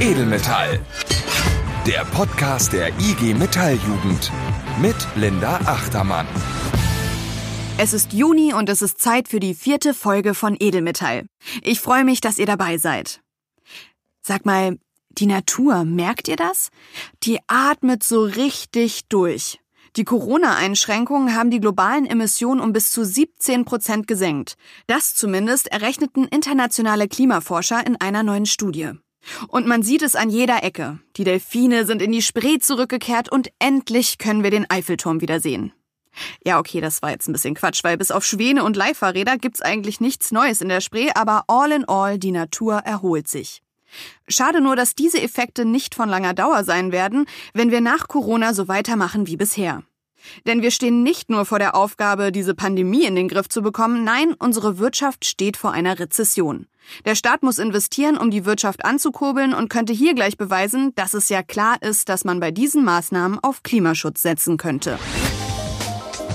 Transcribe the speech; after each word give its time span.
Edelmetall. 0.00 0.80
Der 1.86 2.04
Podcast 2.06 2.72
der 2.72 2.88
IG 2.98 3.32
Metalljugend 3.32 4.32
mit 4.82 4.96
Linda 5.14 5.58
Achtermann. 5.66 6.26
Es 7.78 7.92
ist 7.92 8.12
Juni 8.12 8.52
und 8.52 8.68
es 8.68 8.82
ist 8.82 9.00
Zeit 9.00 9.28
für 9.28 9.38
die 9.38 9.54
vierte 9.54 9.94
Folge 9.94 10.34
von 10.34 10.56
Edelmetall. 10.58 11.26
Ich 11.62 11.80
freue 11.80 12.04
mich, 12.04 12.20
dass 12.20 12.38
ihr 12.38 12.46
dabei 12.46 12.76
seid. 12.76 13.20
Sag 14.20 14.44
mal, 14.44 14.78
die 15.10 15.26
Natur, 15.26 15.84
merkt 15.84 16.26
ihr 16.26 16.36
das? 16.36 16.70
Die 17.22 17.38
atmet 17.46 18.02
so 18.02 18.24
richtig 18.24 19.06
durch. 19.08 19.60
Die 19.94 20.04
Corona-Einschränkungen 20.04 21.36
haben 21.36 21.52
die 21.52 21.60
globalen 21.60 22.06
Emissionen 22.06 22.60
um 22.60 22.72
bis 22.72 22.90
zu 22.90 23.04
17 23.04 23.64
Prozent 23.64 24.08
gesenkt. 24.08 24.56
Das 24.88 25.14
zumindest 25.14 25.68
errechneten 25.68 26.26
internationale 26.26 27.06
Klimaforscher 27.06 27.86
in 27.86 27.94
einer 28.00 28.24
neuen 28.24 28.46
Studie. 28.46 28.90
Und 29.48 29.66
man 29.66 29.82
sieht 29.82 30.02
es 30.02 30.16
an 30.16 30.30
jeder 30.30 30.62
Ecke. 30.62 30.98
Die 31.16 31.24
Delfine 31.24 31.86
sind 31.86 32.02
in 32.02 32.12
die 32.12 32.22
Spree 32.22 32.58
zurückgekehrt 32.58 33.30
und 33.30 33.50
endlich 33.58 34.18
können 34.18 34.42
wir 34.42 34.50
den 34.50 34.68
Eiffelturm 34.70 35.20
wiedersehen. 35.20 35.72
Ja, 36.44 36.58
okay, 36.58 36.80
das 36.80 37.02
war 37.02 37.10
jetzt 37.10 37.28
ein 37.28 37.32
bisschen 37.32 37.54
Quatsch, 37.54 37.82
weil 37.82 37.96
bis 37.96 38.10
auf 38.10 38.24
Schwäne 38.24 38.64
und 38.64 38.76
Leihfahrräder 38.76 39.36
gibt's 39.36 39.60
eigentlich 39.60 40.00
nichts 40.00 40.30
Neues 40.30 40.60
in 40.60 40.68
der 40.68 40.80
Spree, 40.80 41.10
aber 41.14 41.44
all 41.48 41.72
in 41.72 41.84
all, 41.86 42.18
die 42.18 42.30
Natur 42.30 42.74
erholt 42.78 43.28
sich. 43.28 43.62
Schade 44.28 44.60
nur, 44.60 44.76
dass 44.76 44.94
diese 44.94 45.20
Effekte 45.20 45.64
nicht 45.64 45.94
von 45.94 46.08
langer 46.08 46.34
Dauer 46.34 46.64
sein 46.64 46.92
werden, 46.92 47.26
wenn 47.52 47.70
wir 47.70 47.80
nach 47.80 48.08
Corona 48.08 48.54
so 48.54 48.68
weitermachen 48.68 49.26
wie 49.26 49.36
bisher. 49.36 49.82
Denn 50.46 50.62
wir 50.62 50.70
stehen 50.70 51.02
nicht 51.02 51.30
nur 51.30 51.44
vor 51.44 51.58
der 51.58 51.74
Aufgabe, 51.74 52.32
diese 52.32 52.54
Pandemie 52.54 53.04
in 53.04 53.14
den 53.14 53.28
Griff 53.28 53.48
zu 53.48 53.62
bekommen, 53.62 54.04
nein, 54.04 54.34
unsere 54.38 54.78
Wirtschaft 54.78 55.24
steht 55.24 55.56
vor 55.56 55.72
einer 55.72 55.98
Rezession. 55.98 56.66
Der 57.04 57.14
Staat 57.14 57.42
muss 57.42 57.58
investieren, 57.58 58.16
um 58.16 58.30
die 58.30 58.44
Wirtschaft 58.44 58.84
anzukurbeln 58.84 59.54
und 59.54 59.70
könnte 59.70 59.92
hier 59.92 60.14
gleich 60.14 60.36
beweisen, 60.36 60.94
dass 60.96 61.14
es 61.14 61.28
ja 61.28 61.42
klar 61.42 61.76
ist, 61.80 62.08
dass 62.08 62.24
man 62.24 62.40
bei 62.40 62.50
diesen 62.50 62.84
Maßnahmen 62.84 63.38
auf 63.42 63.62
Klimaschutz 63.62 64.22
setzen 64.22 64.56
könnte. 64.56 64.98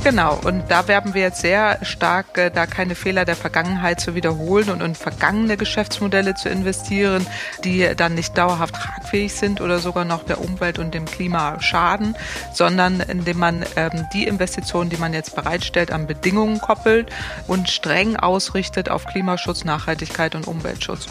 Genau, 0.02 0.40
und 0.46 0.64
da 0.70 0.88
werben 0.88 1.14
wir 1.14 1.24
jetzt 1.24 1.42
sehr 1.42 1.78
stark, 1.84 2.38
äh, 2.38 2.50
da 2.50 2.66
keine 2.66 2.96
Fehler 2.96 3.26
der 3.26 3.36
Vergangenheit 3.36 4.00
zu 4.00 4.16
wiederholen 4.16 4.70
und 4.70 4.82
in 4.82 4.96
vergangene 4.96 5.58
Geschäftsmodelle 5.58 6.36
zu 6.36 6.48
investieren, 6.48 7.28
die 7.66 7.88
dann 7.98 8.16
nicht 8.16 8.38
dauerhaft 8.38 8.76
tragfähig 8.76 9.34
sind 9.34 9.60
oder 9.60 9.80
sogar 9.80 10.06
noch 10.06 10.24
der 10.24 10.40
Umwelt 10.42 10.80
und 10.80 10.94
dem 10.94 11.06
Klima 11.06 11.62
schaden, 11.62 12.16
sondern 12.54 13.02
indem 13.02 13.40
man 13.40 13.66
ähm, 13.76 14.08
die 14.14 14.26
Investitionen, 14.26 14.90
die 14.90 14.98
man 14.98 15.14
jetzt 15.14 15.36
bereitstellt, 15.36 15.92
an 15.92 16.08
Bedingungen 16.08 16.60
koppelt 16.62 17.12
und 17.48 17.70
streng 17.70 18.16
ausrichtet 18.16 18.90
auf 18.90 19.06
Klimaschutz, 19.06 19.66
Nachhaltigkeit 19.66 20.34
und 20.34 20.48
Umweltschutz. 20.48 21.08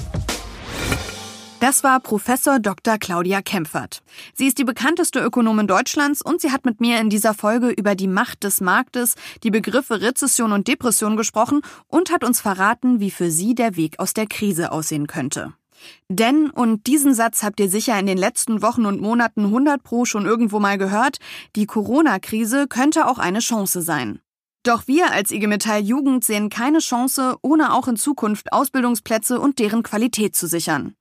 Das 1.60 1.82
war 1.82 1.98
Professor 1.98 2.60
Dr. 2.60 2.98
Claudia 2.98 3.42
Kempfert. 3.42 4.02
Sie 4.32 4.46
ist 4.46 4.58
die 4.58 4.64
bekannteste 4.64 5.18
Ökonomin 5.18 5.66
Deutschlands 5.66 6.22
und 6.22 6.40
sie 6.40 6.52
hat 6.52 6.64
mit 6.64 6.80
mir 6.80 7.00
in 7.00 7.10
dieser 7.10 7.34
Folge 7.34 7.70
über 7.70 7.96
die 7.96 8.06
Macht 8.06 8.44
des 8.44 8.60
Marktes, 8.60 9.16
die 9.42 9.50
Begriffe 9.50 10.00
Rezession 10.00 10.52
und 10.52 10.68
Depression 10.68 11.16
gesprochen 11.16 11.62
und 11.88 12.12
hat 12.12 12.22
uns 12.22 12.40
verraten, 12.40 13.00
wie 13.00 13.10
für 13.10 13.32
sie 13.32 13.56
der 13.56 13.74
Weg 13.74 13.98
aus 13.98 14.14
der 14.14 14.28
Krise 14.28 14.70
aussehen 14.70 15.08
könnte. 15.08 15.52
Denn, 16.08 16.50
und 16.50 16.86
diesen 16.86 17.12
Satz 17.12 17.42
habt 17.42 17.58
ihr 17.58 17.68
sicher 17.68 17.98
in 17.98 18.06
den 18.06 18.18
letzten 18.18 18.62
Wochen 18.62 18.86
und 18.86 19.00
Monaten 19.00 19.46
100 19.46 19.82
pro 19.82 20.04
schon 20.04 20.26
irgendwo 20.26 20.60
mal 20.60 20.78
gehört, 20.78 21.18
die 21.56 21.66
Corona-Krise 21.66 22.68
könnte 22.68 23.08
auch 23.08 23.18
eine 23.18 23.40
Chance 23.40 23.82
sein. 23.82 24.20
Doch 24.62 24.86
wir 24.86 25.10
als 25.10 25.32
IG 25.32 25.48
Metall 25.48 25.80
Jugend 25.80 26.22
sehen 26.24 26.50
keine 26.50 26.78
Chance, 26.78 27.36
ohne 27.42 27.72
auch 27.72 27.88
in 27.88 27.96
Zukunft 27.96 28.52
Ausbildungsplätze 28.52 29.40
und 29.40 29.58
deren 29.58 29.82
Qualität 29.82 30.36
zu 30.36 30.46
sichern. 30.46 30.94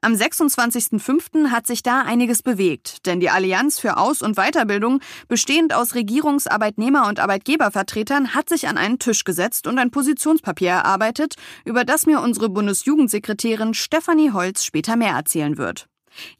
Am 0.00 0.12
26.05. 0.12 1.50
hat 1.50 1.66
sich 1.66 1.82
da 1.82 2.02
einiges 2.02 2.42
bewegt, 2.42 3.06
denn 3.06 3.20
die 3.20 3.30
Allianz 3.30 3.78
für 3.78 3.96
Aus- 3.96 4.22
und 4.22 4.36
Weiterbildung, 4.36 5.00
bestehend 5.28 5.74
aus 5.74 5.94
Regierungs-, 5.94 6.48
Arbeitnehmer- 6.48 7.08
und 7.08 7.20
Arbeitgebervertretern, 7.20 8.34
hat 8.34 8.48
sich 8.48 8.68
an 8.68 8.78
einen 8.78 8.98
Tisch 8.98 9.24
gesetzt 9.24 9.66
und 9.66 9.78
ein 9.78 9.90
Positionspapier 9.90 10.70
erarbeitet, 10.70 11.34
über 11.64 11.84
das 11.84 12.06
mir 12.06 12.20
unsere 12.20 12.48
Bundesjugendsekretärin 12.48 13.74
Stefanie 13.74 14.32
Holz 14.32 14.64
später 14.64 14.96
mehr 14.96 15.12
erzählen 15.12 15.58
wird. 15.58 15.88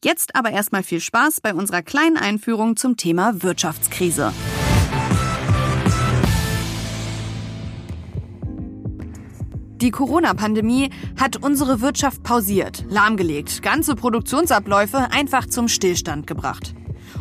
Jetzt 0.03 0.37
aber 0.37 0.51
erstmal 0.51 0.83
viel 0.83 1.01
Spaß 1.01 1.41
bei 1.41 1.55
unserer 1.55 1.83
kleinen 1.83 2.17
Einführung 2.17 2.77
zum 2.77 2.97
Thema 2.97 3.43
Wirtschaftskrise. 3.43 4.33
Die 9.85 9.91
Corona-Pandemie 9.91 10.89
hat 11.21 11.37
unsere 11.37 11.83
Wirtschaft 11.83 12.23
pausiert, 12.23 12.87
lahmgelegt, 12.89 13.61
ganze 13.61 13.95
Produktionsabläufe 13.95 15.11
einfach 15.11 15.45
zum 15.45 15.69
Stillstand 15.69 16.27
gebracht. 16.27 16.75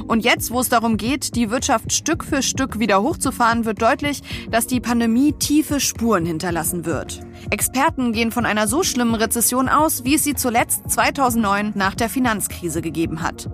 Und 0.07 0.24
jetzt, 0.24 0.50
wo 0.50 0.62
es 0.62 0.69
darum 0.69 0.96
geht, 0.96 1.35
die 1.35 1.50
Wirtschaft 1.50 1.91
Stück 1.91 2.24
für 2.24 2.41
Stück 2.41 2.79
wieder 2.79 3.01
hochzufahren, 3.01 3.66
wird 3.66 3.81
deutlich, 3.81 4.22
dass 4.50 4.66
die 4.66 4.79
Pandemie 4.79 5.34
tiefe 5.34 5.81
Spuren 5.81 6.25
hinterlassen 6.25 6.85
wird. 6.85 7.19
Experten 7.50 8.13
gehen 8.13 8.31
von 8.31 8.46
einer 8.46 8.69
so 8.69 8.81
schlimmen 8.81 9.16
Rezession 9.16 9.68
aus, 9.68 10.06
wie 10.06 10.16
es 10.16 10.24
sie 10.24 10.35
zuletzt 10.35 10.90
2009 10.90 11.74
nach 11.75 11.95
der 11.95 12.07
Finanzkrise 12.07 12.81
gegeben 12.81 13.22
hat. 13.24 13.50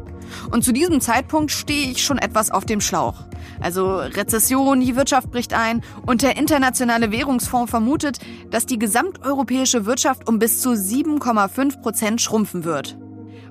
Und 0.51 0.63
zu 0.63 0.71
diesem 0.71 1.01
Zeitpunkt 1.01 1.49
stehe 1.49 1.89
ich 1.89 2.03
schon 2.03 2.19
etwas 2.19 2.51
auf 2.51 2.63
dem 2.63 2.79
Schlauch. 2.79 3.23
Also 3.61 3.97
Rezession, 3.97 4.79
die 4.79 4.95
Wirtschaft 4.95 5.31
bricht 5.31 5.53
ein 5.53 5.81
und 6.05 6.21
der 6.21 6.37
Internationale 6.37 7.11
Währungsfonds 7.11 7.69
vermutet, 7.69 8.19
dass 8.49 8.65
die 8.65 8.79
gesamteuropäische 8.79 9.85
Wirtschaft 9.85 10.27
um 10.27 10.39
bis 10.39 10.61
zu 10.61 10.71
7,5 10.71 11.81
Prozent 11.81 12.21
schrumpfen 12.21 12.63
wird. 12.63 12.97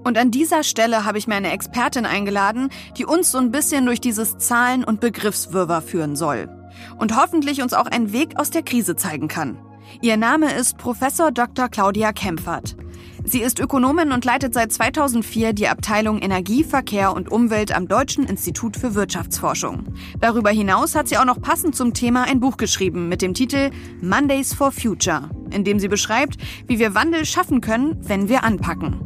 Und 0.04 0.16
an 0.16 0.30
dieser 0.30 0.62
Stelle 0.62 1.04
habe 1.04 1.18
ich 1.18 1.26
mir 1.26 1.34
eine 1.34 1.52
Expertin 1.52 2.06
eingeladen, 2.06 2.70
die 2.96 3.04
uns 3.04 3.30
so 3.30 3.38
ein 3.38 3.50
bisschen 3.50 3.84
durch 3.84 4.00
dieses 4.00 4.38
Zahlen- 4.38 4.84
und 4.84 5.00
Begriffswirrwarr 5.00 5.82
führen 5.82 6.16
soll. 6.16 6.48
Und 6.98 7.16
hoffentlich 7.16 7.60
uns 7.60 7.74
auch 7.74 7.86
einen 7.86 8.12
Weg 8.12 8.38
aus 8.38 8.50
der 8.50 8.62
Krise 8.62 8.96
zeigen 8.96 9.28
kann. 9.28 9.58
Ihr 10.00 10.16
Name 10.16 10.52
ist 10.54 10.78
Professor 10.78 11.32
Dr. 11.32 11.68
Claudia 11.68 12.12
Kempfert. 12.12 12.76
Sie 13.30 13.42
ist 13.42 13.58
Ökonomin 13.58 14.12
und 14.12 14.24
leitet 14.24 14.54
seit 14.54 14.72
2004 14.72 15.52
die 15.52 15.68
Abteilung 15.68 16.18
Energie, 16.18 16.64
Verkehr 16.64 17.12
und 17.12 17.30
Umwelt 17.30 17.76
am 17.76 17.86
Deutschen 17.86 18.24
Institut 18.24 18.74
für 18.74 18.94
Wirtschaftsforschung. 18.94 19.84
Darüber 20.18 20.48
hinaus 20.48 20.94
hat 20.94 21.08
sie 21.08 21.18
auch 21.18 21.26
noch 21.26 21.42
passend 21.42 21.76
zum 21.76 21.92
Thema 21.92 22.22
ein 22.22 22.40
Buch 22.40 22.56
geschrieben 22.56 23.10
mit 23.10 23.20
dem 23.20 23.34
Titel 23.34 23.70
Mondays 24.00 24.54
for 24.54 24.72
Future, 24.72 25.28
in 25.50 25.62
dem 25.62 25.78
sie 25.78 25.88
beschreibt, 25.88 26.38
wie 26.68 26.78
wir 26.78 26.94
Wandel 26.94 27.26
schaffen 27.26 27.60
können, 27.60 27.98
wenn 28.00 28.30
wir 28.30 28.44
anpacken. 28.44 28.98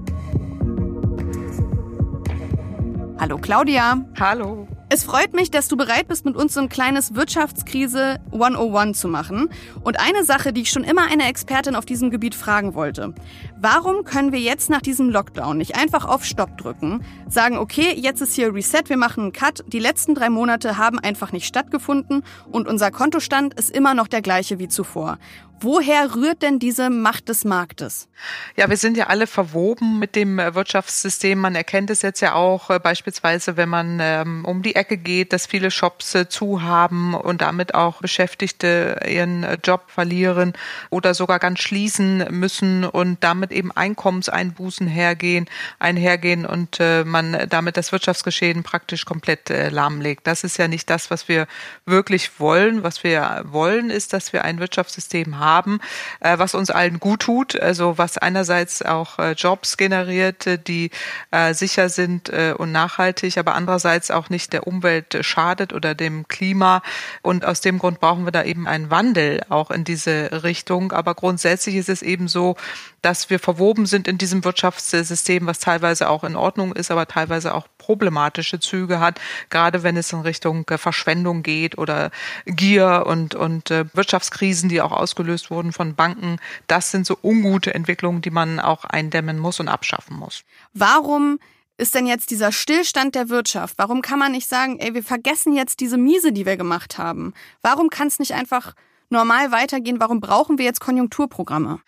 Hallo 3.19 3.39
Claudia. 3.39 4.06
Hallo. 4.21 4.69
Es 4.94 5.04
freut 5.04 5.32
mich, 5.32 5.50
dass 5.50 5.69
du 5.69 5.78
bereit 5.78 6.06
bist, 6.08 6.26
mit 6.26 6.36
uns 6.36 6.53
so 6.53 6.60
ein 6.60 6.69
kleines 6.69 7.14
Wirtschaftskrise 7.14 8.20
101 8.30 9.00
zu 9.00 9.08
machen. 9.08 9.48
Und 9.82 9.98
eine 9.98 10.22
Sache, 10.22 10.53
die 10.53 10.60
ich 10.60 10.70
schon 10.70 10.84
immer 10.84 11.10
eine 11.10 11.30
Expertin 11.30 11.76
auf 11.76 11.86
diesem 11.86 12.10
Gebiet 12.10 12.34
fragen 12.34 12.75
wollte. 12.75 13.14
Warum 13.58 14.04
können 14.04 14.32
wir 14.32 14.41
jetzt 14.41 14.69
nach 14.69 14.82
diesem 14.82 15.08
Lockdown 15.08 15.56
nicht 15.56 15.76
einfach 15.76 16.04
auf 16.04 16.26
Stopp 16.26 16.58
drücken, 16.58 17.03
sagen, 17.26 17.56
okay, 17.56 17.94
jetzt 17.97 18.20
ist 18.20 18.34
hier 18.34 18.53
Reset, 18.53 18.82
wir 18.88 18.98
machen 18.98 19.22
einen 19.22 19.32
Cut, 19.32 19.64
die 19.66 19.78
letzten 19.78 20.14
drei 20.14 20.28
Monate 20.28 20.76
haben 20.76 20.98
einfach 20.98 21.32
nicht 21.32 21.47
stattgefunden 21.47 22.22
und 22.50 22.69
unser 22.69 22.91
Kontostand 22.91 23.54
ist 23.54 23.70
immer 23.70 23.94
noch 23.94 24.09
der 24.09 24.20
gleiche 24.20 24.59
wie 24.59 24.69
zuvor. 24.69 25.16
Woher 25.62 26.15
rührt 26.17 26.43
denn 26.43 26.59
diese 26.59 26.91
Macht 26.91 27.28
des 27.28 27.45
Marktes? 27.45 28.09
Ja, 28.56 28.69
wir 28.69 28.77
sind 28.77 28.97
ja 28.97 29.06
alle 29.06 29.27
verwoben 29.27 29.99
mit 29.99 30.17
dem 30.17 30.39
äh, 30.39 30.55
Wirtschaftssystem. 30.55 31.39
Man 31.39 31.55
erkennt 31.55 31.91
es 31.91 32.03
jetzt 32.03 32.21
ja 32.21 32.34
auch 32.34 32.71
äh, 32.71 32.78
beispielsweise, 32.78 33.56
wenn 33.56 33.69
man 33.69 33.99
ähm, 34.01 34.45
um 34.45 34.62
die 34.62 34.75
Ecke 34.75 34.97
geht, 34.97 35.33
dass 35.33 35.47
viele 35.47 35.71
Shops 35.71 36.15
äh, 36.15 36.28
zu 36.28 36.62
haben 36.62 37.15
und 37.15 37.43
damit 37.43 37.75
auch 37.75 38.01
Beschäftigte 38.01 39.01
ihren 39.09 39.45
äh, 39.45 39.59
Job 39.62 39.84
verlieren 39.87 40.53
oder 40.91 41.15
sogar 41.15 41.39
ganz 41.39 41.61
schließen 41.61 42.27
müssen 42.31 42.84
und 42.84 43.22
damit 43.22 43.53
eben 43.53 43.71
Einkommenseinbußen 43.72 44.87
hergehen, 44.87 45.47
einhergehen 45.78 46.45
und 46.47 46.78
man 47.04 47.47
damit 47.48 47.77
das 47.77 47.92
Wirtschaftsgeschehen 47.92 48.63
praktisch 48.63 49.04
komplett 49.04 49.48
lahmlegt. 49.48 50.27
Das 50.27 50.45
ist 50.45 50.57
ja 50.57 50.69
nicht 50.69 50.89
das, 50.91 51.10
was 51.10 51.28
wir 51.28 51.47
wirklich 51.84 52.41
wollen. 52.41 52.83
Was 52.83 53.04
wir 53.04 53.45
wollen, 53.47 53.91
ist, 53.91 54.13
dass 54.13 54.33
wir 54.33 54.45
ein 54.45 54.59
Wirtschaftssystem 54.59 55.39
haben, 55.39 55.52
haben, 55.53 55.81
äh, 56.21 56.39
was 56.39 56.54
uns 56.54 56.71
allen 56.71 56.99
gut 56.99 57.21
tut, 57.21 57.60
also 57.60 57.99
was 57.99 58.19
einerseits 58.19 58.83
auch 58.83 59.19
äh, 59.19 59.33
Jobs 59.33 59.77
generiert, 59.77 60.66
die 60.66 60.91
äh, 61.31 61.54
sicher 61.54 61.89
sind 61.89 62.31
und 62.57 62.72
nachhaltig, 62.72 63.39
aber 63.39 63.54
andererseits 63.54 64.10
auch 64.10 64.31
nicht 64.31 64.53
der 64.53 64.66
Umwelt 64.66 65.19
schadet 65.21 65.72
oder 65.72 65.95
dem 65.95 66.28
Klima. 66.28 66.83
Und 67.22 67.45
aus 67.45 67.60
dem 67.60 67.78
Grund 67.78 68.01
brauchen 68.01 68.25
wir 68.25 68.33
da 68.33 68.43
eben 68.45 68.66
einen 68.66 68.91
Wandel 68.91 69.43
auch 69.49 69.71
in 69.71 69.84
diese 69.84 70.43
Richtung. 70.43 70.93
Aber 70.93 71.15
grundsätzlich 71.15 71.77
ist 71.77 71.89
es 71.89 72.03
eben 72.03 72.28
so, 72.28 72.57
dass 73.03 73.31
wir 73.31 73.39
verwoben 73.39 73.87
sind 73.87 74.09
in 74.09 74.16
diesem 74.16 74.45
Wirtschaftssystem, 74.45 75.47
was 75.47 75.59
teilweise 75.59 76.09
auch 76.09 76.25
in 76.25 76.37
Ordnung 76.37 76.72
ist, 76.72 76.91
aber 76.91 77.07
teilweise 77.07 77.54
auch 77.54 77.66
problematische 77.78 78.60
Züge 78.60 79.01
hat, 79.01 79.21
gerade 79.51 79.83
wenn 79.83 79.97
es 79.97 80.13
in 80.13 80.21
Richtung 80.21 80.66
äh, 80.71 80.78
Verschwendung 80.78 81.43
geht 81.43 81.77
oder 81.77 82.10
Gier 82.47 83.04
und, 83.07 83.34
und 83.34 83.71
äh, 83.71 83.84
Wirtschaftskrisen, 83.93 84.69
die 84.69 84.81
auch 84.81 84.93
ausgelöst 84.93 85.51
wurden 85.51 85.72
von 85.72 85.95
Banken. 85.95 86.39
Das 86.69 86.91
sind 86.91 87.07
so 87.07 87.19
ungute 87.22 87.75
Entwicklungen, 87.75 88.22
die 88.22 88.31
man 88.31 88.60
auch 88.60 88.84
eindämmen 88.84 89.39
muss 89.39 89.60
und 89.60 89.69
abschaffen 89.69 90.16
muss. 90.16 90.45
Warum 90.72 91.39
ist 91.77 91.95
denn 91.97 92.07
jetzt 92.07 92.31
dieser 92.31 92.53
Stillstand 92.53 93.16
der 93.16 93.28
Wirtschaft? 93.28 93.75
Warum 93.78 94.03
kann 94.03 94.19
man 94.19 94.33
nicht 94.33 94.48
sagen, 94.48 94.78
ey, 94.78 94.95
wir 94.95 95.03
vergessen 95.03 95.55
jetzt 95.55 95.81
diese 95.81 95.98
Miese, 95.98 96.33
die 96.33 96.47
wir 96.47 96.57
gemacht 96.57 96.98
haben? 96.98 97.34
Warum 97.63 97.91
kann 97.91 98.07
es 98.07 98.21
nicht 98.21 98.34
einfach 98.34 98.75
normal 99.12 99.53
weitergehen? 99.53 100.00
Warum 100.00 100.20
brauchen 100.20 100.59
wir 100.59 100.64
jetzt 100.64 100.80
Konjunkturprogramme? 100.80 101.78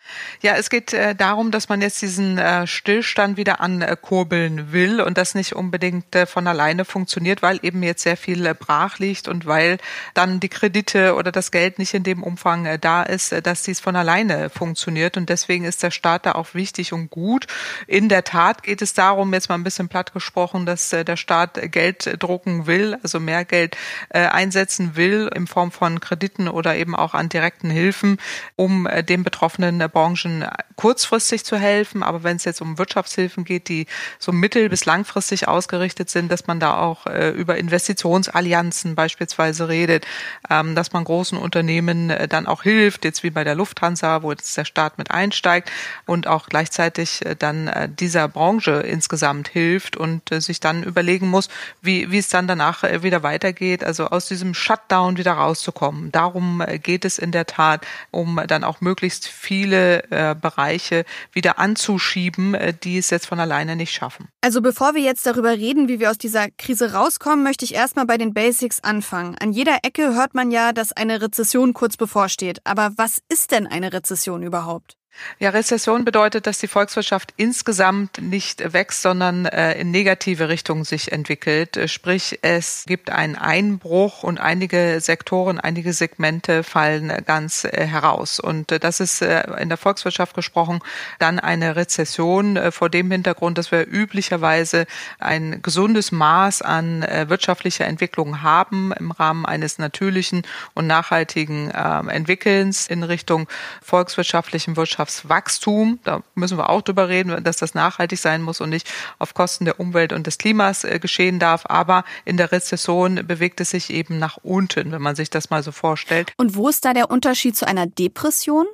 Ja, 0.43 0.55
es 0.55 0.71
geht 0.71 0.93
äh, 0.93 1.17
darum, 1.17 1.51
dass 1.51 1.69
man 1.69 1.83
jetzt 1.83 2.01
diesen 2.03 2.39
äh, 2.39 2.67
Stillstand 2.67 3.37
wieder 3.37 3.61
ankurbeln 3.61 4.73
will 4.73 5.01
und 5.01 5.19
das 5.19 5.35
nicht 5.35 5.57
unbedingt 5.57 6.15
äh, 6.15 6.27
von 6.27 6.47
alleine 6.47 6.85
funktioniert, 6.85 7.43
weil 7.43 7.59
eben 7.63 7.83
jetzt 7.83 8.03
sehr 8.03 8.17
viel 8.17 8.55
brach 8.55 8.99
liegt 8.99 9.27
und 9.27 9.47
weil 9.47 9.79
dann 10.13 10.39
die 10.39 10.49
Kredite 10.49 11.15
oder 11.15 11.33
das 11.33 11.51
Geld 11.51 11.79
nicht 11.79 11.95
in 11.95 12.05
dem 12.05 12.23
Umfang 12.23 12.79
da 12.81 13.03
ist, 13.03 13.33
dass 13.47 13.63
dies 13.63 13.81
von 13.81 13.97
alleine 13.97 14.51
funktioniert. 14.51 15.17
Und 15.17 15.31
deswegen 15.31 15.65
ist 15.65 15.83
der 15.83 15.91
Staat 15.91 16.27
da 16.27 16.33
auch 16.33 16.53
wichtig 16.53 16.93
und 16.93 17.11
gut. 17.11 17.47
In 17.87 18.09
der 18.11 18.25
Tat 18.25 18.63
geht 18.63 18.83
es 18.83 18.93
darum, 18.93 19.33
jetzt 19.33 19.49
mal 19.49 19.55
ein 19.55 19.65
bisschen 19.65 19.89
platt 19.89 20.13
gesprochen, 20.13 20.67
dass 20.67 20.91
der 20.91 21.17
Staat 21.17 21.73
Geld 21.73 22.23
drucken 22.23 22.67
will, 22.67 22.99
also 23.03 23.19
mehr 23.19 23.47
Geld 23.47 23.79
einsetzen 24.11 24.97
will 24.97 25.31
in 25.35 25.47
Form 25.47 25.73
von 25.73 26.01
Krediten 26.01 26.49
oder 26.49 26.77
eben 26.77 26.95
auch 26.95 27.14
an 27.15 27.29
direkten 27.29 27.71
Hilfen, 27.71 28.19
um 28.57 28.87
äh, 28.87 29.03
den 29.03 29.25
betroffenen 29.25 29.79
Branchen 29.79 30.45
kurzfristig 30.77 31.45
zu 31.45 31.57
helfen. 31.57 32.03
Aber 32.03 32.23
wenn 32.23 32.37
es 32.37 32.45
jetzt 32.45 32.61
um 32.61 32.79
Wirtschaftshilfen 32.79 33.45
geht, 33.45 33.69
die 33.69 33.87
so 34.19 34.33
mittel- 34.33 34.69
bis 34.69 34.85
langfristig 34.85 35.49
ausgerichtet 35.49 36.11
sind, 36.11 36.31
dass 36.31 36.47
man 36.47 36.61
da 36.61 36.79
auch 36.79 37.07
äh, 37.07 37.31
über 37.31 37.57
Investitionsallianzen 37.57 38.95
beispielsweise 38.95 39.69
redet, 39.69 40.07
ähm, 40.51 40.75
dass 40.75 40.93
man 40.93 41.05
großen 41.05 41.39
Unternehmen 41.39 42.11
äh, 42.11 42.29
dann 42.29 42.47
auch 42.47 42.63
hilft, 42.63 43.05
jetzt 43.05 43.23
wie 43.23 43.31
bei 43.31 43.45
der 43.45 43.55
Lufthansa, 43.55 44.23
wo 44.23 44.31
jetzt 44.31 44.57
der 44.57 44.65
Staat 44.65 44.99
mit 44.99 45.11
einsteigt 45.11 45.71
und 46.07 46.27
auch 46.27 46.49
gleichzeitig 46.49 47.21
dann 47.39 47.71
dieser 47.99 48.29
Branche 48.29 48.73
insgesamt 48.73 49.49
hilft 49.49 49.97
und 49.97 50.23
sich 50.31 50.61
dann 50.61 50.83
überlegen 50.83 51.29
muss, 51.29 51.49
wie, 51.81 52.11
wie 52.11 52.19
es 52.19 52.29
dann 52.29 52.47
danach 52.47 52.83
wieder 53.03 53.23
weitergeht, 53.23 53.85
also 53.85 54.07
aus 54.07 54.27
diesem 54.27 54.55
Shutdown 54.55 55.17
wieder 55.17 55.33
rauszukommen. 55.33 56.13
Darum 56.13 56.63
geht 56.83 57.04
geht 57.05 57.13
es 57.13 57.19
in 57.19 57.33
der 57.33 57.45
Tat, 57.45 57.87
um 58.11 58.41
dann 58.47 58.65
auch 58.65 58.81
möglichst 58.81 59.29
viele 59.29 60.05
äh, 60.11 60.35
Bereiche 60.35 61.05
wieder 61.33 61.59
anzuschieben, 61.59 62.55
äh, 62.55 62.73
die 62.73 62.97
es 62.99 63.11
jetzt 63.11 63.27
von 63.27 63.39
alleine 63.39 63.77
nicht 63.77 63.93
schaffen. 63.93 64.29
Also 64.41 64.63
bevor 64.63 64.95
wir 64.95 65.03
jetzt 65.03 65.27
darüber 65.27 65.51
reden, 65.51 65.89
wie 65.89 66.01
wir 66.01 66.11
aus 66.11 66.19
dieser 66.19 66.49
Krise 66.57 66.95
rauskommen, 66.95 67.45
möchte 67.45 67.65
ich 67.65 67.75
erstmal 67.75 68.07
bei 68.07 68.17
den 68.17 68.33
Basics 68.33 68.81
anfangen. 68.81 69.37
An 69.39 69.53
jeder 69.53 69.79
Ecke 69.83 70.15
hört 70.15 70.35
man 70.35 70.51
ja, 70.51 70.73
dass 70.73 70.93
eine 70.93 71.21
Rezession 71.21 71.75
kurz 71.75 71.97
bevorsteht. 71.97 72.61
Aber 72.65 72.93
was 72.97 73.21
ist 73.29 73.51
denn 73.51 73.67
eine 73.67 73.93
Rezession 73.93 74.43
überhaupt? 74.43 74.97
Ja, 75.39 75.51
Rezession 75.51 76.05
bedeutet, 76.05 76.47
dass 76.47 76.59
die 76.59 76.69
Volkswirtschaft 76.69 77.35
insgesamt 77.37 78.21
nicht 78.21 78.73
wächst, 78.73 79.03
sondern 79.03 79.47
äh, 79.47 79.79
in 79.79 79.91
negative 79.91 80.49
Richtung 80.49 80.85
sich 80.85 81.13
entwickelt. 81.13 81.79
Sprich, 81.87 82.41
es 82.43 82.85
gibt 82.87 83.11
einen 83.11 83.37
Einbruch 83.37 84.23
und 84.23 84.39
einige 84.39 85.01
Sektoren, 85.01 85.59
einige 85.61 85.93
Segmente 85.93 86.63
fallen 86.63 87.13
ganz 87.27 87.65
äh, 87.65 87.87
heraus. 87.87 88.41
Und 88.41 88.73
äh, 88.73 88.81
das 88.81 89.01
ist 89.01 89.23
in 89.23 89.69
der 89.69 89.79
Volkswirtschaft 89.79 90.35
gesprochen 90.35 90.81
dann 91.19 91.39
eine 91.39 91.77
Rezession 91.77 92.59
vor 92.73 92.91
dem 92.91 93.11
Hintergrund, 93.11 93.59
dass 93.59 93.71
wir 93.71 93.87
üblicherweise 93.87 94.87
ein 95.19 95.63
gesundes 95.63 96.13
Maß 96.13 96.63
an 96.63 97.03
wirtschaftlicher 97.27 97.87
Entwicklung 97.87 98.43
haben 98.43 98.93
im 98.93 99.11
Rahmen 99.11 99.47
eines 99.47 99.79
natürlichen 99.79 100.43
und 100.75 100.87
nachhaltigen 100.87 101.73
ähm, 101.75 102.09
Entwickelns 102.09 102.87
in 102.87 103.03
Richtung 103.03 103.49
volkswirtschaftlichen 103.83 104.77
Wirtschaft 104.77 105.04
Wirtschaftswachstum. 105.05 105.99
Da 106.05 106.23
müssen 106.35 106.59
wir 106.59 106.71
auch 106.71 106.83
drüber 106.83 107.09
reden, 107.09 107.45
dass 107.45 107.59
das 107.59 107.75
nachhaltig 107.75 108.19
sein 108.19 108.43
muss 108.43 108.61
und 108.61 108.71
nicht 108.71 108.91
auf 109.19 109.35
Kosten 109.35 109.65
der 109.65 109.81
Umwelt 109.81 110.13
und 110.13 110.27
des 110.27 110.39
Klimas 110.39 110.85
äh, 110.85 110.99
geschehen 110.99 111.39
darf. 111.39 111.65
Aber 111.69 112.05
in 112.25 112.37
der 112.37 112.53
Rezession 112.53 113.27
bewegt 113.27 113.61
es 113.61 113.71
sich 113.71 113.91
eben 113.91 114.19
nach 114.19 114.39
unten, 114.43 114.93
wenn 114.93 115.03
man 115.03 115.17
sich 115.17 115.31
das 115.31 115.51
mal 115.51 115.63
so 115.63 115.73
vorstellt. 115.73 116.33
Und 116.37 116.57
wo 116.57 116.69
ist 116.69 116.85
da 116.85 116.95
der 116.95 117.11
Unterschied 117.11 117.57
zu 117.57 117.67
einer 117.67 117.87
Depression? 117.87 118.67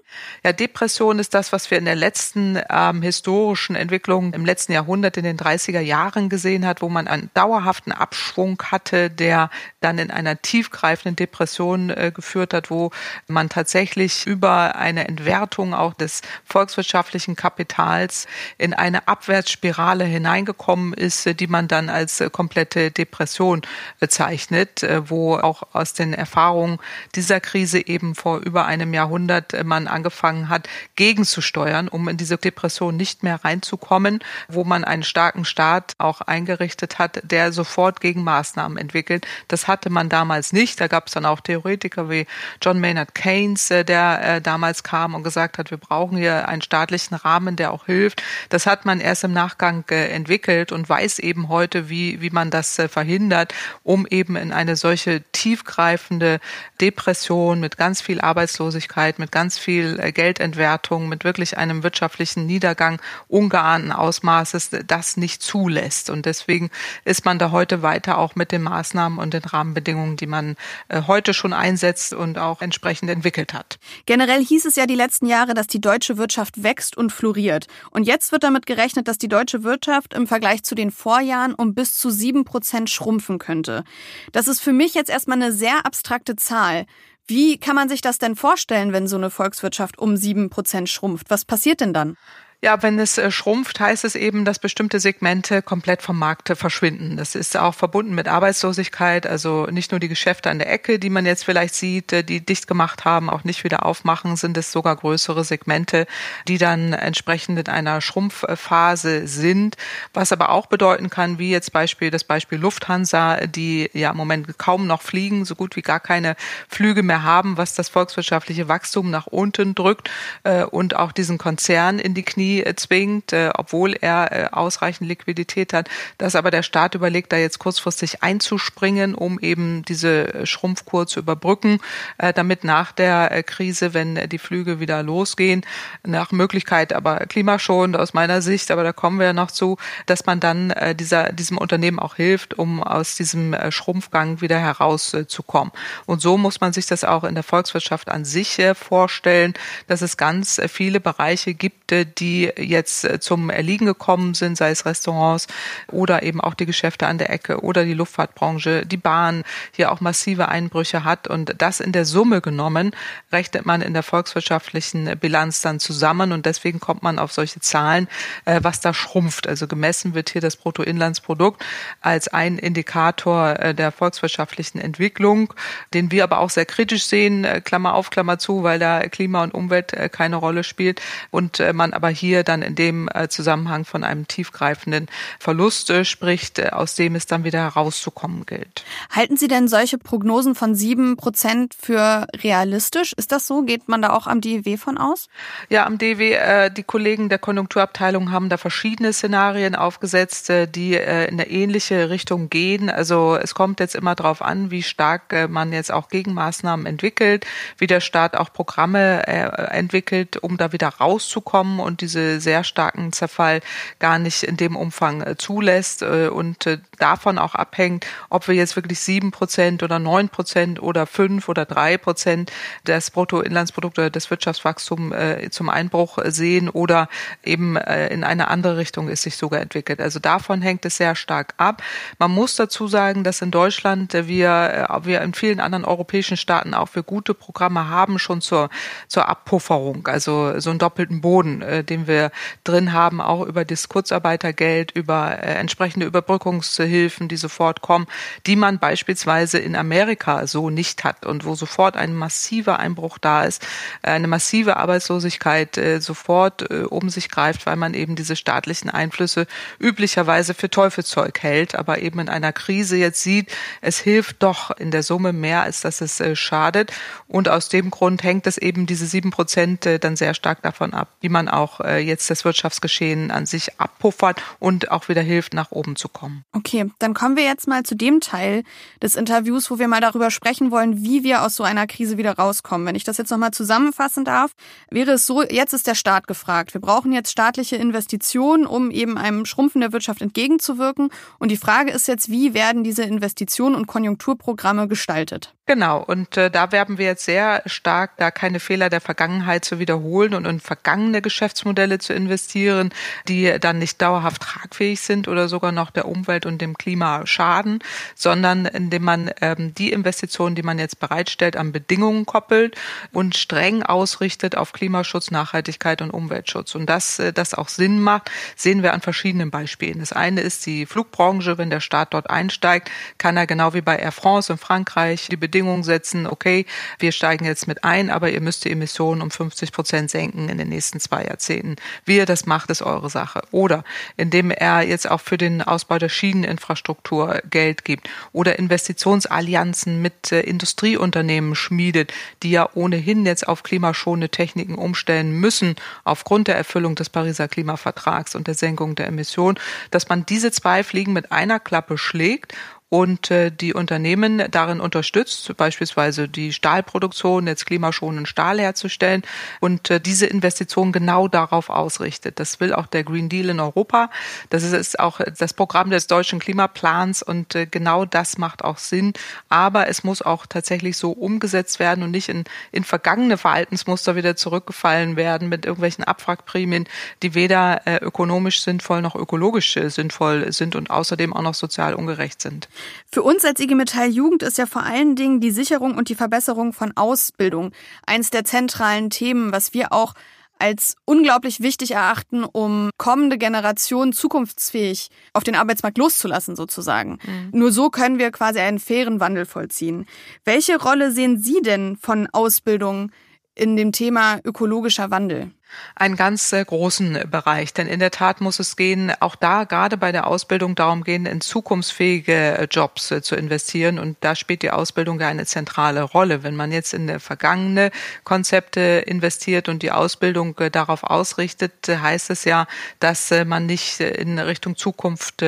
Ja, 0.44 0.53
Depression 0.53 1.19
ist 1.19 1.35
das, 1.35 1.53
was 1.53 1.71
wir 1.71 1.79
in 1.79 1.85
der 1.85 1.97
letzten 1.97 2.61
ähm, 2.71 3.03
historischen 3.03 3.76
Entwicklung 3.76 4.33
im 4.33 4.44
letzten 4.44 4.73
Jahrhundert 4.73 5.17
in 5.17 5.25
den 5.25 5.37
30er 5.37 5.81
Jahren 5.81 6.29
gesehen 6.29 6.67
hat, 6.67 6.83
wo 6.83 6.88
man 6.88 7.09
einen 7.09 7.31
dauerhaften 7.35 7.93
Abschwung 7.93 8.62
hatte, 8.71 9.11
der 9.11 9.50
dann 9.81 9.99
in 9.99 10.11
einer 10.11 10.41
tiefgreifenden 10.41 11.17
Depression 11.17 11.91
äh, 11.91 12.12
geführt 12.15 12.55
hat, 12.55 12.71
wo 12.71 12.91
man 13.26 13.49
tatsächlich 13.49 14.26
über 14.26 14.76
eine 14.76 15.09
Entwertung 15.09 15.75
auch 15.75 15.94
des 15.94 16.20
volkswirtschaftlichen 16.45 17.37
Kapitals 17.37 18.27
in 18.59 18.75
eine 18.75 19.09
Abwärtsspirale 19.09 20.05
hineingekommen 20.05 20.95
ist, 20.95 21.41
die 21.41 21.47
man 21.47 21.69
dann 21.69 21.89
als 21.89 22.21
äh, 22.21 22.31
komplette 22.31 22.91
Depression 22.91 23.63
bezeichnet, 23.99 24.83
äh, 24.83 25.09
wo 25.09 25.37
auch 25.37 25.63
aus 25.73 25.95
den 25.95 26.15
Erfahrungen 26.15 26.79
dieser 27.15 27.41
Krise 27.41 27.87
eben 27.87 28.15
vor 28.15 28.39
über 28.39 28.67
einem 28.67 28.95
Jahrhundert 28.95 29.55
äh, 29.55 29.65
man 29.65 29.89
angefangen 29.89 30.49
hat, 30.49 30.69
gegenzusteuern, 30.97 31.89
um 31.89 32.09
in 32.09 32.17
diese 32.17 32.37
Depression 32.37 32.97
nicht 32.97 33.23
mehr 33.23 33.45
reinzukommen, 33.45 34.21
wo 34.49 34.65
man 34.65 34.85
einen 34.85 35.03
starken 35.03 35.45
Staat 35.45 35.95
auch 35.99 36.21
eingerichtet 36.21 36.99
hat, 36.99 37.21
der 37.25 37.53
sofort 37.53 38.01
Gegenmaßnahmen 38.01 38.79
entwickelt. 38.79 39.27
Das 39.49 39.69
hatte 39.69 39.91
man 39.91 40.09
damals 40.09 40.53
nicht. 40.53 40.81
Da 40.81 40.89
gab 40.89 41.07
es 41.07 41.15
dann 41.15 41.27
auch 41.27 41.41
Theoretiker 41.41 42.11
wie 42.11 42.27
John 42.63 42.81
Maynard 42.81 43.15
Keynes, 43.15 43.69
der 43.69 44.41
damals 44.41 44.83
kam 44.83 45.15
und 45.15 45.23
gesagt 45.23 45.59
hat, 45.59 45.71
wir 45.71 45.79
brauchen 45.79 46.10
brauchen 46.11 46.19
hier 46.19 46.49
einen 46.49 46.62
staatlichen 46.62 47.15
Rahmen, 47.15 47.55
der 47.55 47.73
auch 47.73 47.87
hilft. 47.87 48.23
Das 48.49 48.67
hat 48.67 48.85
man 48.85 49.01
erst 49.01 49.23
im 49.23 49.33
Nachgang 49.33 49.85
äh, 49.91 50.09
entwickelt 50.09 50.73
und 50.73 50.89
weiß 50.89 51.21
eben 51.21 51.49
heute, 51.49 51.89
wie, 51.89 52.21
wie 52.21 52.31
man 52.31 52.51
das 52.51 52.79
äh, 52.81 52.89
verhindert, 52.89 53.55
um 53.85 54.07
eben 54.09 54.35
in 54.35 54.53
eine 54.53 54.75
solche 54.75 55.23
tiefgreifende 55.31 56.41
Depression 56.81 57.61
mit 57.61 57.77
ganz 57.77 58.03
viel 58.03 58.21
Arbeitslosigkeit, 58.21 59.21
mit 59.21 59.31
ganz 59.31 59.57
viel 59.57 60.01
äh, 60.01 60.11
Geldentwertung, 60.11 61.09
mit 61.09 61.23
wirklich 61.23 61.57
einem 61.57 61.85
wirtschaftlichen 61.85 62.47
Niedergang 62.47 63.01
ungeahnten 63.29 63.93
Ausmaßes 63.93 64.71
das 64.87 65.17
nicht 65.17 65.43
zulässt. 65.43 66.11
Und 66.11 66.27
deswegen 66.27 66.71
ist 67.05 67.25
man 67.25 67.39
da 67.39 67.53
heute 67.53 67.83
weiter 67.83 68.19
auch 68.19 68.35
mit 68.35 68.51
den 68.51 68.62
Maßnahmen 68.62 69.19
und 69.19 69.33
den 69.33 69.45
Rahmenbedingungen, 69.45 70.17
die 70.17 70.27
man 70.27 70.57
heute 70.93 71.35
schon 71.35 71.53
einsetzt 71.53 72.12
und 72.12 72.39
auch 72.39 72.62
entsprechend 72.62 73.11
entwickelt 73.11 73.55
hat. 73.55 73.79
Generell 74.07 74.45
hieß 74.45 74.65
es 74.65 74.77
ja 74.77 74.87
die 74.87 74.95
letzten 74.95 75.27
Jahre, 75.27 75.55
dass 75.55 75.67
die 75.67 75.81
deutsche 75.81 76.00
Wirtschaft 76.17 76.62
wächst 76.62 76.97
und 76.97 77.12
floriert. 77.12 77.67
Und 77.91 78.05
jetzt 78.05 78.32
wird 78.32 78.43
damit 78.43 78.67
gerechnet, 78.67 79.08
dass 79.08 79.19
die 79.19 79.29
deutsche 79.29 79.62
Wirtschaft 79.62 80.14
im 80.14 80.26
Vergleich 80.26 80.62
zu 80.62 80.75
den 80.75 80.91
Vorjahren 80.91 81.54
um 81.54 81.75
bis 81.75 81.97
zu 81.97 82.11
sieben 82.11 82.45
Prozent 82.45 82.90
schrumpfen 82.90 83.38
könnte. 83.38 83.85
Das 84.33 84.49
ist 84.49 84.61
für 84.61 84.73
mich 84.73 84.95
jetzt 84.95 85.11
erstmal 85.11 85.37
eine 85.40 85.52
sehr 85.52 85.85
abstrakte 85.85 86.37
Zahl. 86.37 86.87
Wie 87.26 87.59
kann 87.59 87.76
man 87.76 87.88
sich 87.88 88.00
das 88.00 88.19
denn 88.19 88.35
vorstellen, 88.35 88.92
wenn 88.92 89.07
so 89.07 89.16
eine 89.16 89.30
Volkswirtschaft 89.30 89.99
um 89.99 90.16
sieben 90.16 90.50
Prozent 90.50 90.88
schrumpft? 90.88 91.30
Was 91.30 91.45
passiert 91.45 91.80
denn 91.80 91.92
dann? 91.92 92.16
Ja, 92.62 92.83
wenn 92.83 92.99
es 92.99 93.17
äh, 93.17 93.31
schrumpft, 93.31 93.81
heißt 93.81 94.05
es 94.05 94.14
eben, 94.14 94.45
dass 94.45 94.59
bestimmte 94.59 95.00
Segmente 95.00 95.62
komplett 95.62 96.02
vom 96.02 96.19
Markt 96.19 96.52
verschwinden. 96.59 97.17
Das 97.17 97.35
ist 97.35 97.57
auch 97.57 97.75
verbunden 97.75 98.14
mit 98.14 98.29
Arbeitslosigkeit, 98.29 99.26
also 99.26 99.64
nicht 99.71 99.93
nur 99.93 100.00
die 100.00 100.09
Geschäfte 100.09 100.50
an 100.50 100.59
der 100.59 100.71
Ecke, 100.71 100.99
die 100.99 101.09
man 101.09 101.25
jetzt 101.25 101.47
vielleicht 101.47 101.75
sieht, 101.75 102.12
äh, 102.12 102.23
die 102.23 102.45
dicht 102.45 102.67
gemacht 102.67 103.07
haben, 103.07 103.31
auch 103.31 103.45
nicht 103.45 103.64
wieder 103.64 103.87
aufmachen, 103.87 104.37
sind 104.37 104.59
es 104.59 104.73
sogar 104.73 104.95
größere 104.95 105.43
Segmente, 105.43 106.07
die 106.49 106.59
dann 106.59 106.93
entsprechend 106.93 107.59
in 107.59 107.69
einer 107.69 108.02
Schrumpfphase 108.02 109.26
sind. 109.26 109.79
Was 110.12 110.31
aber 110.31 110.50
auch 110.50 110.67
bedeuten 110.67 111.09
kann, 111.09 111.38
wie 111.38 111.50
jetzt 111.50 111.73
Beispiel 111.73 112.11
das 112.11 112.25
Beispiel 112.25 112.59
Lufthansa, 112.59 113.47
die 113.47 113.88
ja 113.95 114.11
im 114.11 114.19
Moment 114.19 114.59
kaum 114.59 114.87
noch 114.87 115.00
fliegen, 115.00 115.47
so 115.47 115.55
gut 115.55 115.76
wie 115.76 115.83
gar 115.83 116.00
keine 116.00 116.37
Flüge 116.69 117.02
mehr 117.02 117.23
haben, 117.23 117.57
was 117.57 117.73
das 117.73 117.88
volkswirtschaftliche 117.88 118.69
Wachstum 118.69 119.11
nach 119.11 119.29
unten 119.29 119.75
drückt 119.75 120.11
äh, 120.43 120.64
und 120.64 120.95
auch 120.95 121.12
diesen 121.12 121.38
Konzern 121.38 121.99
in 121.99 122.12
die 122.12 122.23
Knie 122.23 122.50
Knie 122.50 122.64
zwingt, 122.76 123.33
äh, 123.33 123.50
obwohl 123.57 123.95
er 123.95 124.33
äh, 124.33 124.49
ausreichend 124.52 125.09
Liquidität 125.09 125.73
hat, 125.73 125.88
dass 126.19 126.35
aber 126.35 126.50
der 126.50 126.62
Staat 126.62 126.95
überlegt, 126.95 127.33
da 127.33 127.37
jetzt 127.37 127.59
kurzfristig 127.59 128.23
einzuspringen, 128.23 129.14
um 129.14 129.38
eben 129.40 129.85
diese 129.85 130.47
Schrumpfkur 130.47 131.07
zu 131.07 131.21
überbrücken, 131.21 131.80
äh, 132.19 132.33
damit 132.33 132.64
nach 132.64 132.92
der 132.92 133.42
Krise, 133.42 133.95
wenn 133.95 134.28
die 134.28 134.38
Flüge 134.38 134.80
wieder 134.80 135.02
losgehen, 135.02 135.64
nach 136.04 136.33
Möglichkeit 136.33 136.92
aber 136.92 137.19
klimaschonend 137.26 137.97
aus 137.97 138.14
meiner 138.14 138.42
Sicht, 138.42 138.71
aber 138.71 138.83
da 138.83 138.92
kommen 138.92 139.19
wir 139.19 139.26
ja 139.26 139.33
noch 139.33 139.50
zu, 139.50 139.76
dass 140.07 140.26
man 140.26 140.40
dann 140.40 140.73
dieser, 140.95 141.33
diesem 141.33 141.59
Unternehmen 141.59 141.99
auch 141.99 142.16
hilft, 142.16 142.59
um 142.59 142.83
aus 142.83 143.16
diesem 143.16 143.54
Schrumpfgang 143.71 144.40
wieder 144.40 144.59
herauszukommen. 144.59 145.73
Und 146.07 146.21
so 146.21 146.37
muss 146.37 146.61
man 146.61 146.73
sich 146.73 146.87
das 146.87 147.04
auch 147.04 147.25
in 147.25 147.35
der 147.35 147.45
Volkswirtschaft 147.45 148.09
an 148.09 148.25
sich 148.25 148.61
vorstellen, 148.75 149.54
dass 149.87 150.02
es 150.02 150.16
ganz 150.16 150.61
viele 150.69 151.00
Bereiche 151.00 151.54
gibt, 151.54 151.95
die 152.19 152.39
die 152.40 152.62
jetzt 152.62 153.06
zum 153.23 153.50
Erliegen 153.50 153.87
gekommen 153.87 154.35
sind, 154.35 154.56
sei 154.56 154.70
es 154.70 154.87
Restaurants 154.87 155.47
oder 155.88 156.23
eben 156.23 156.40
auch 156.40 156.54
die 156.54 156.66
Geschäfte 156.66 157.06
an 157.06 157.18
der 157.18 157.30
Ecke 157.30 157.61
oder 157.61 157.85
die 157.85 157.94
Luftfahrtbranche, 157.94 158.87
die 158.87 158.97
Bahn 158.97 159.44
hier 159.73 159.92
auch 159.92 160.00
massive 160.00 160.49
Einbrüche 160.49 161.04
hat. 161.04 161.28
Und 161.28 161.54
das 161.59 161.80
in 161.80 161.92
der 161.92 162.04
Summe 162.04 162.40
genommen 162.40 162.92
rechnet 163.32 163.66
man 163.66 163.82
in 163.82 163.94
der 163.94 164.02
volkswirtschaftlichen 164.02 165.18
Bilanz 165.18 165.61
dann 165.61 165.80
zusammen 165.80 166.32
und 166.32 166.47
deswegen 166.47 166.80
kommt 166.80 167.02
man 167.02 167.18
auf 167.18 167.32
solche 167.32 167.61
Zahlen, 167.61 168.09
äh, 168.44 168.61
was 168.62 168.80
da 168.80 168.94
schrumpft. 168.94 169.47
Also 169.47 169.66
gemessen 169.66 170.14
wird 170.14 170.30
hier 170.30 170.40
das 170.40 170.56
Bruttoinlandsprodukt 170.56 171.62
als 172.00 172.28
ein 172.28 172.59
Indikator 172.59 173.59
äh, 173.59 173.75
der 173.75 173.92
volkswirtschaftlichen 173.92 174.80
Entwicklung, 174.80 175.52
den 175.92 176.11
wir 176.11 176.25
aber 176.25 176.38
auch 176.38 176.50
sehr 176.50 176.66
kritisch 176.66 177.04
sehen, 177.04 177.44
äh, 177.44 177.61
Klammer 177.61 177.94
auf, 177.94 178.11
Klammer 178.11 178.38
zu, 178.38 178.62
weil 178.62 178.78
da 178.78 179.00
Klima 179.09 179.42
und 179.42 179.54
Umwelt 179.54 179.94
keine 180.12 180.37
Rolle 180.37 180.64
spielt 180.64 181.00
und 181.30 181.62
man 181.73 181.92
aber 181.92 182.09
hier 182.09 182.30
dann 182.45 182.63
in 182.63 182.75
dem 182.75 183.09
Zusammenhang 183.29 183.85
von 183.85 184.05
einem 184.05 184.27
tiefgreifenden 184.27 185.09
Verlust 185.39 185.93
spricht, 186.07 186.73
aus 186.73 186.95
dem 186.95 187.15
es 187.15 187.27
dann 187.27 187.45
wieder 187.45 187.61
herauszukommen 187.61 188.47
gilt. 188.47 188.85
Halten 189.11 189.37
Sie 189.37 189.49
denn 189.49 189.69
solche 189.69 189.99
Prognosen 189.99 190.55
von 190.55 190.75
sieben 190.75 191.17
Prozent 191.17 191.75
für 191.75 192.27
realistisch? 192.43 193.13
Ist 193.13 193.33
das 193.33 193.47
so? 193.47 193.63
Geht 193.63 193.89
man 193.89 194.03
da 194.03 194.11
auch 194.11 194.27
am 194.27 194.41
DEW 194.41 194.77
von 194.77 194.99
aus? 194.99 195.29
Ja, 195.69 195.87
am 195.87 195.99
DEW, 195.99 196.33
äh, 196.33 196.71
die 196.71 196.83
Kollegen 196.83 197.29
der 197.29 197.39
Konjunkturabteilung 197.39 198.31
haben 198.31 198.49
da 198.49 198.57
verschiedene 198.57 199.13
Szenarien 199.13 199.75
aufgesetzt, 199.75 200.51
äh, 200.51 200.67
die 200.67 200.95
äh, 200.95 201.27
in 201.27 201.41
eine 201.41 201.49
ähnliche 201.51 202.11
Richtung 202.11 202.51
gehen. 202.51 202.91
Also 202.91 203.37
es 203.37 203.55
kommt 203.55 203.81
jetzt 203.81 203.95
immer 203.95 204.15
darauf 204.15 204.43
an, 204.43 204.71
wie 204.71 204.83
stark 204.83 205.33
äh, 205.33 205.49
man 205.49 205.73
jetzt 205.73 205.93
auch 205.93 206.09
Gegenmaßnahmen 206.09 206.87
entwickelt, 206.87 207.47
wie 207.79 207.87
der 207.87 208.01
Staat 208.01 208.37
auch 208.37 208.53
Programme 208.53 209.27
äh, 209.27 209.77
entwickelt, 209.77 210.37
um 210.37 210.57
da 210.57 210.73
wieder 210.73 210.89
rauszukommen 210.89 211.81
und 211.81 212.01
diese 212.01 212.20
sehr 212.39 212.65
starken 212.65 213.12
Zerfall 213.12 213.61
gar 213.99 214.19
nicht 214.19 214.43
in 214.43 214.57
dem 214.57 214.77
Umfang 214.77 215.23
äh, 215.23 215.37
zulässt 215.37 216.03
und 216.03 216.81
davon 216.99 217.39
auch 217.39 217.55
abhängt, 217.55 218.07
ob 218.29 218.49
wir 218.49 218.55
jetzt 218.55 218.77
wirklich 218.77 219.00
sieben 219.00 219.31
Prozent 219.31 219.83
oder 219.83 219.99
neun 219.99 220.29
Prozent 220.29 220.83
oder 220.83 221.07
fünf 221.07 221.49
oder 221.49 221.65
drei 221.65 221.99
Prozent 221.99 222.53
des 222.87 223.11
Bruttoinlandsprodukts 223.11 223.99
oder 223.99 224.11
des 224.11 224.31
Wirtschaftswachstums 224.31 225.15
äh, 225.15 225.50
zum 225.50 225.69
Einbruch 225.69 226.19
sehen 226.27 226.69
oder 226.69 227.09
eben 227.43 227.77
äh, 227.77 228.09
in 228.09 228.25
eine 228.25 228.49
andere 228.49 228.77
Richtung 228.77 229.09
es 229.09 229.23
sich 229.23 229.37
sogar 229.37 229.61
entwickelt. 229.61 230.00
Also 230.00 230.19
davon 230.19 230.62
hängt 230.62 230.85
es 230.85 230.97
sehr 230.97 231.15
stark 231.15 231.55
ab. 231.57 231.83
Man 232.19 232.31
muss 232.31 232.57
dazu 232.57 232.89
sagen, 232.89 233.25
dass 233.25 233.43
in 233.43 233.50
Deutschland 233.50 234.12
wir, 234.12 234.89
äh, 234.91 235.07
wir 235.07 235.21
in 235.23 235.35
vielen 235.35 235.61
anderen 235.61 235.85
europäischen 235.85 236.37
Staaten 236.37 236.75
auch 236.75 236.89
für 236.89 237.03
gute 237.03 237.35
Programme 237.35 237.89
haben 237.89 238.19
schon 238.19 238.41
zur, 238.41 238.71
zur 239.09 239.29
Abpufferung, 239.29 240.07
also 240.07 240.59
so 240.61 240.71
einen 240.71 240.79
doppelten 240.79 241.21
Boden, 241.21 241.62
äh, 241.62 241.85
den 242.00 242.07
wir 242.07 242.30
drin 242.64 242.92
haben, 242.92 243.21
auch 243.21 243.47
über 243.47 243.64
das 243.64 243.88
Kurzarbeitergeld, 243.88 244.92
über 244.92 245.38
äh, 245.42 245.54
entsprechende 245.54 246.07
Überbrückungshilfen, 246.07 247.28
die 247.28 247.37
sofort 247.37 247.80
kommen, 247.80 248.07
die 248.47 248.57
man 248.57 248.78
beispielsweise 248.78 249.59
in 249.59 249.76
Amerika 249.76 250.47
so 250.47 250.71
nicht 250.71 251.04
hat 251.04 251.26
und 251.26 251.45
wo 251.45 251.54
sofort 251.54 251.97
ein 251.97 252.14
massiver 252.14 252.78
Einbruch 252.78 253.19
da 253.19 253.45
ist, 253.45 253.66
eine 254.02 254.28
massive 254.28 254.76
Arbeitslosigkeit 254.76 255.76
äh, 255.76 256.00
sofort 256.00 256.71
äh, 256.71 256.85
um 256.85 257.11
sich 257.11 257.28
greift, 257.28 257.66
weil 257.66 257.76
man 257.76 257.95
eben 257.95 258.16
diese 258.16 258.37
staatlichen 258.37 258.90
Einflüsse 258.90 259.47
üblicherweise 259.78 260.54
für 260.54 260.71
Teufelszeug 260.71 261.42
hält, 261.42 261.75
aber 261.75 262.00
eben 262.00 262.21
in 262.21 262.28
einer 262.28 262.52
Krise 262.52 262.97
jetzt 262.97 263.23
sieht, 263.23 263.50
es 263.80 263.99
hilft 263.99 264.42
doch 264.42 264.71
in 264.71 264.90
der 264.90 265.02
Summe 265.02 265.33
mehr, 265.33 265.62
als 265.62 265.80
dass 265.80 266.00
es 266.00 266.21
äh, 266.21 266.37
schadet. 266.37 266.92
Und 267.28 267.49
aus 267.49 267.69
dem 267.69 267.90
Grund 267.90 268.23
hängt 268.23 268.47
es 268.47 268.59
eben 268.59 268.87
diese 268.87 269.07
sieben 269.07 269.30
Prozent 269.30 269.87
äh, 269.87 269.99
dann 269.99 270.16
sehr 270.16 270.35
stark 270.35 270.62
davon 270.62 270.95
ab, 270.95 271.09
wie 271.21 271.28
man 271.28 271.49
auch 271.49 271.80
äh, 271.90 271.99
jetzt 271.99 272.30
das 272.30 272.44
Wirtschaftsgeschehen 272.44 273.30
an 273.30 273.47
sich 273.47 273.80
abpuffert 273.80 274.40
und 274.59 274.90
auch 274.90 275.09
wieder 275.09 275.23
hilft, 275.23 275.54
nach 275.54 275.73
oben 275.73 275.97
zu 275.97 276.09
kommen. 276.09 276.44
Okay, 276.52 276.90
dann 276.99 277.14
kommen 277.14 277.37
wir 277.37 277.44
jetzt 277.44 277.66
mal 277.66 277.82
zu 277.82 277.97
dem 277.97 278.20
Teil 278.20 278.62
des 279.02 279.16
Interviews, 279.16 279.70
wo 279.70 279.78
wir 279.78 279.88
mal 279.88 280.00
darüber 280.00 280.30
sprechen 280.30 280.70
wollen, 280.70 281.02
wie 281.02 281.25
wir 281.25 281.42
aus 281.42 281.56
so 281.56 281.64
einer 281.64 281.87
Krise 281.87 282.16
wieder 282.16 282.37
rauskommen. 282.37 282.87
Wenn 282.87 282.94
ich 282.94 283.04
das 283.04 283.18
jetzt 283.18 283.30
nochmal 283.30 283.50
zusammenfassen 283.50 284.25
darf, 284.25 284.52
wäre 284.90 285.12
es 285.12 285.26
so, 285.26 285.42
jetzt 285.42 285.73
ist 285.73 285.87
der 285.87 285.94
Staat 285.94 286.26
gefragt. 286.26 286.75
Wir 286.75 286.80
brauchen 286.80 287.12
jetzt 287.12 287.30
staatliche 287.30 287.76
Investitionen, 287.76 288.66
um 288.66 288.90
eben 288.90 289.18
einem 289.18 289.44
Schrumpfen 289.44 289.80
der 289.80 289.92
Wirtschaft 289.92 290.23
entgegenzuwirken. 290.23 291.11
Und 291.38 291.50
die 291.50 291.56
Frage 291.56 291.90
ist 291.90 292.09
jetzt, 292.09 292.30
wie 292.30 292.54
werden 292.54 292.85
diese 292.85 293.02
Investitionen 293.02 293.75
und 293.75 293.87
Konjunkturprogramme 293.87 294.88
gestaltet? 294.88 295.54
Genau, 295.66 296.02
und 296.02 296.37
äh, 296.37 296.50
da 296.50 296.73
werben 296.73 296.99
wir 296.99 297.06
jetzt 297.06 297.25
sehr 297.25 297.62
stark, 297.64 298.16
da 298.16 298.32
keine 298.32 298.59
Fehler 298.59 298.90
der 298.90 299.00
Vergangenheit 299.00 299.64
zu 299.64 299.78
wiederholen 299.78 300.35
und 300.35 300.44
in 300.44 300.59
vergangene 300.59 301.23
Geschäftsmodelle 301.23 301.80
zu 301.99 302.13
investieren, 302.13 302.91
die 303.29 303.59
dann 303.61 303.79
nicht 303.79 304.01
dauerhaft 304.01 304.43
tragfähig 304.43 305.01
sind 305.01 305.29
oder 305.29 305.49
sogar 305.49 305.73
noch 305.73 305.91
der 305.91 306.07
Umwelt 306.07 306.47
und 306.47 306.61
dem 306.61 306.77
Klima 306.77 307.27
schaden, 307.27 307.81
sondern 308.15 308.67
indem 308.67 309.05
man 309.05 309.31
ähm, 309.41 309.75
die 309.75 309.93
Investitionen, 309.93 310.55
die 310.55 310.63
man 310.63 310.79
jetzt 310.79 311.01
bereitstellt, 311.01 311.57
an 311.57 311.73
Bedingungen 311.73 312.27
koppelt 312.27 312.77
und 313.13 313.37
streng 313.37 313.83
ausrichtet 313.83 314.57
auf 314.57 314.73
Klimaschutz, 314.73 315.31
Nachhaltigkeit 315.31 316.03
und 316.03 316.11
Umweltschutz. 316.11 316.75
Und 316.75 316.87
dass 316.87 317.19
äh, 317.19 317.33
das 317.33 317.55
auch 317.55 317.69
Sinn 317.69 318.01
macht, 318.01 318.31
sehen 318.57 318.83
wir 318.83 318.95
an 318.95 319.01
verschiedenen 319.01 319.51
Beispielen. 319.51 320.01
Das 320.01 320.13
eine 320.13 320.41
ist 320.41 320.67
die 320.67 320.87
Flugbranche. 320.87 321.59
Wenn 321.59 321.71
der 321.71 321.81
Staat 321.81 322.15
dort 322.15 322.31
einsteigt, 322.31 322.91
kann 323.19 323.37
er 323.37 323.47
genau 323.47 323.75
wie 323.75 323.81
bei 323.81 323.97
Air 323.97 324.13
France 324.13 324.53
in 324.53 324.59
Frankreich 324.59 325.29
die 325.31 325.37
Bedingungen 325.37 325.83
setzen, 325.83 326.27
okay, 326.27 326.67
wir 326.99 327.13
steigen 327.13 327.45
jetzt 327.45 327.67
mit 327.67 327.85
ein, 327.85 328.11
aber 328.11 328.31
ihr 328.31 328.41
müsst 328.41 328.65
die 328.65 328.71
Emissionen 328.71 329.23
um 329.23 329.31
50 329.31 329.73
Prozent 329.73 330.11
senken 330.11 330.49
in 330.49 330.59
den 330.59 330.69
nächsten 330.69 331.01
zwei 331.01 331.25
Jahrzehnten. 331.25 331.70
Wie 332.05 332.19
er 332.19 332.27
das 332.27 332.47
macht, 332.47 332.71
ist 332.71 332.83
eure 332.83 333.11
Sache. 333.11 333.43
Oder 333.50 333.85
indem 334.17 334.50
er 334.50 334.83
jetzt 334.83 335.11
auch 335.11 335.21
für 335.21 335.39
den 335.39 335.62
Ausbau 335.62 335.99
der 335.99 336.09
Schieneninfrastruktur 336.09 337.41
Geld 337.49 337.85
gibt 337.85 338.09
oder 338.33 338.59
Investitionsallianzen 338.59 340.00
mit 340.00 340.33
äh, 340.33 340.41
Industrieunternehmen 340.41 341.55
schmiedet, 341.55 342.12
die 342.43 342.50
ja 342.50 342.69
ohnehin 342.75 343.27
jetzt 343.27 343.47
auf 343.47 343.62
klimaschonende 343.62 344.29
Techniken 344.29 344.77
umstellen 344.77 345.33
müssen 345.33 345.77
aufgrund 346.05 346.49
der 346.49 346.57
Erfüllung 346.57 346.95
des 346.95 347.11
Pariser 347.11 347.49
Klimavertrags 347.49 348.35
und 348.35 348.47
der 348.47 348.55
Senkung 348.55 348.95
der 348.95 349.07
Emissionen, 349.07 349.59
dass 349.91 350.09
man 350.09 350.27
diese 350.27 350.50
zwei 350.50 350.85
Fliegen 350.85 351.12
mit 351.12 351.33
einer 351.33 351.61
Klappe 351.61 351.99
schlägt 351.99 352.55
und 352.90 353.30
äh, 353.30 353.50
die 353.50 353.73
Unternehmen 353.73 354.42
darin 354.50 354.80
unterstützt, 354.80 355.56
beispielsweise 355.56 356.28
die 356.28 356.52
Stahlproduktion, 356.52 357.47
jetzt 357.47 357.64
klimaschonenden 357.64 358.26
Stahl 358.26 358.61
herzustellen 358.61 359.23
und 359.61 359.90
äh, 359.90 360.00
diese 360.00 360.26
Investition 360.26 360.90
genau 360.90 361.28
darauf 361.28 361.70
ausrichtet. 361.70 362.40
Das 362.40 362.59
will 362.59 362.75
auch 362.75 362.88
der 362.88 363.04
Green 363.04 363.28
Deal 363.28 363.49
in 363.49 363.61
Europa. 363.61 364.11
Das 364.50 364.64
ist 364.64 364.99
auch 364.99 365.20
das 365.38 365.54
Programm 365.54 365.90
des 365.90 366.09
deutschen 366.09 366.40
Klimaplans 366.40 367.23
und 367.23 367.54
äh, 367.54 367.66
genau 367.66 368.04
das 368.04 368.38
macht 368.38 368.64
auch 368.64 368.78
Sinn. 368.78 369.12
Aber 369.49 369.88
es 369.88 370.02
muss 370.02 370.20
auch 370.20 370.47
tatsächlich 370.47 370.97
so 370.97 371.12
umgesetzt 371.12 371.78
werden 371.78 372.02
und 372.02 372.11
nicht 372.11 372.28
in, 372.28 372.42
in 372.73 372.82
vergangene 372.82 373.38
Verhaltensmuster 373.38 374.16
wieder 374.16 374.35
zurückgefallen 374.35 375.14
werden 375.14 375.49
mit 375.49 375.64
irgendwelchen 375.64 376.02
Abwrackprämien, 376.02 376.88
die 377.23 377.35
weder 377.35 377.87
äh, 377.87 377.99
ökonomisch 377.99 378.62
sinnvoll 378.62 379.00
noch 379.00 379.14
ökologisch 379.14 379.76
äh, 379.76 379.90
sinnvoll 379.90 380.52
sind 380.52 380.75
und 380.75 380.90
außerdem 380.90 381.32
auch 381.32 381.42
noch 381.42 381.54
sozial 381.54 381.94
ungerecht 381.94 382.42
sind. 382.42 382.68
Für 383.11 383.23
uns 383.23 383.45
als 383.45 383.61
IG 383.61 383.75
Metall 383.75 384.09
Jugend 384.09 384.43
ist 384.43 384.59
ja 384.59 384.67
vor 384.67 384.83
allen 384.83 385.17
Dingen 385.17 385.41
die 385.41 385.51
Sicherung 385.51 385.97
und 385.97 386.09
die 386.09 386.15
Verbesserung 386.15 386.73
von 386.73 386.97
Ausbildung 386.97 387.73
eins 388.07 388.31
der 388.31 388.45
zentralen 388.45 389.11
Themen, 389.11 389.53
was 389.53 389.75
wir 389.75 389.93
auch 389.93 390.15
als 390.61 390.97
unglaublich 391.07 391.61
wichtig 391.61 391.93
erachten, 391.93 392.45
um 392.45 392.91
kommende 392.99 393.39
Generationen 393.39 394.13
zukunftsfähig 394.13 395.09
auf 395.33 395.43
den 395.43 395.55
Arbeitsmarkt 395.55 395.99
loszulassen, 395.99 396.55
sozusagen. 396.55 397.19
Mhm. 397.25 397.59
Nur 397.59 397.73
so 397.73 397.91
können 397.91 398.19
wir 398.19 398.31
quasi 398.31 398.61
einen 398.61 398.79
fairen 398.79 399.21
Wandel 399.21 399.47
vollziehen. 399.47 400.07
Welche 400.45 400.79
Rolle 400.79 401.13
sehen 401.13 401.39
Sie 401.39 401.63
denn 401.63 401.97
von 401.97 402.29
Ausbildung 402.33 403.11
in 403.55 403.77
dem 403.77 403.93
Thema 403.93 404.39
ökologischer 404.45 405.11
Wandel? 405.11 405.51
Einen 405.95 406.17
ganz 406.17 406.53
äh, 406.53 406.65
großen 406.65 407.31
Bereich. 407.31 407.75
Denn 407.75 407.87
in 407.87 408.00
der 408.00 408.11
Tat 408.11 408.41
muss 408.41 408.59
es 408.59 408.77
gehen, 408.77 409.12
auch 409.21 409.37
da 409.37 409.65
gerade 409.65 409.97
bei 409.97 410.12
der 410.12 410.27
Ausbildung 410.27 410.75
darum 410.75 411.05
gehen, 411.05 411.27
in 411.27 411.41
zukunftsfähige 411.41 412.59
äh, 412.59 412.69
Jobs 412.71 413.11
äh, 413.11 413.23
zu 413.23 413.37
investieren. 413.37 413.99
Und 413.99 414.17
da 414.21 414.35
spielt 414.35 414.62
die 414.62 414.71
Ausbildung 414.71 415.21
ja 415.21 415.29
eine 415.29 415.47
zentrale 415.47 416.03
Rolle. 416.03 416.43
Wenn 416.43 416.57
man 416.57 416.73
jetzt 416.73 416.95
in 416.95 417.21
vergangene 417.21 417.91
Konzepte 418.25 418.81
investiert 419.07 419.69
und 419.69 419.83
die 419.83 419.93
Ausbildung 419.93 420.57
darauf 420.73 421.05
ausrichtet, 421.05 421.73
heißt 421.89 422.31
es 422.31 422.45
ja, 422.45 422.67
dass 422.99 423.33
man 423.45 423.67
nicht 423.67 424.00
in 424.00 424.39
Richtung 424.39 424.77
Zukunft 424.77 425.45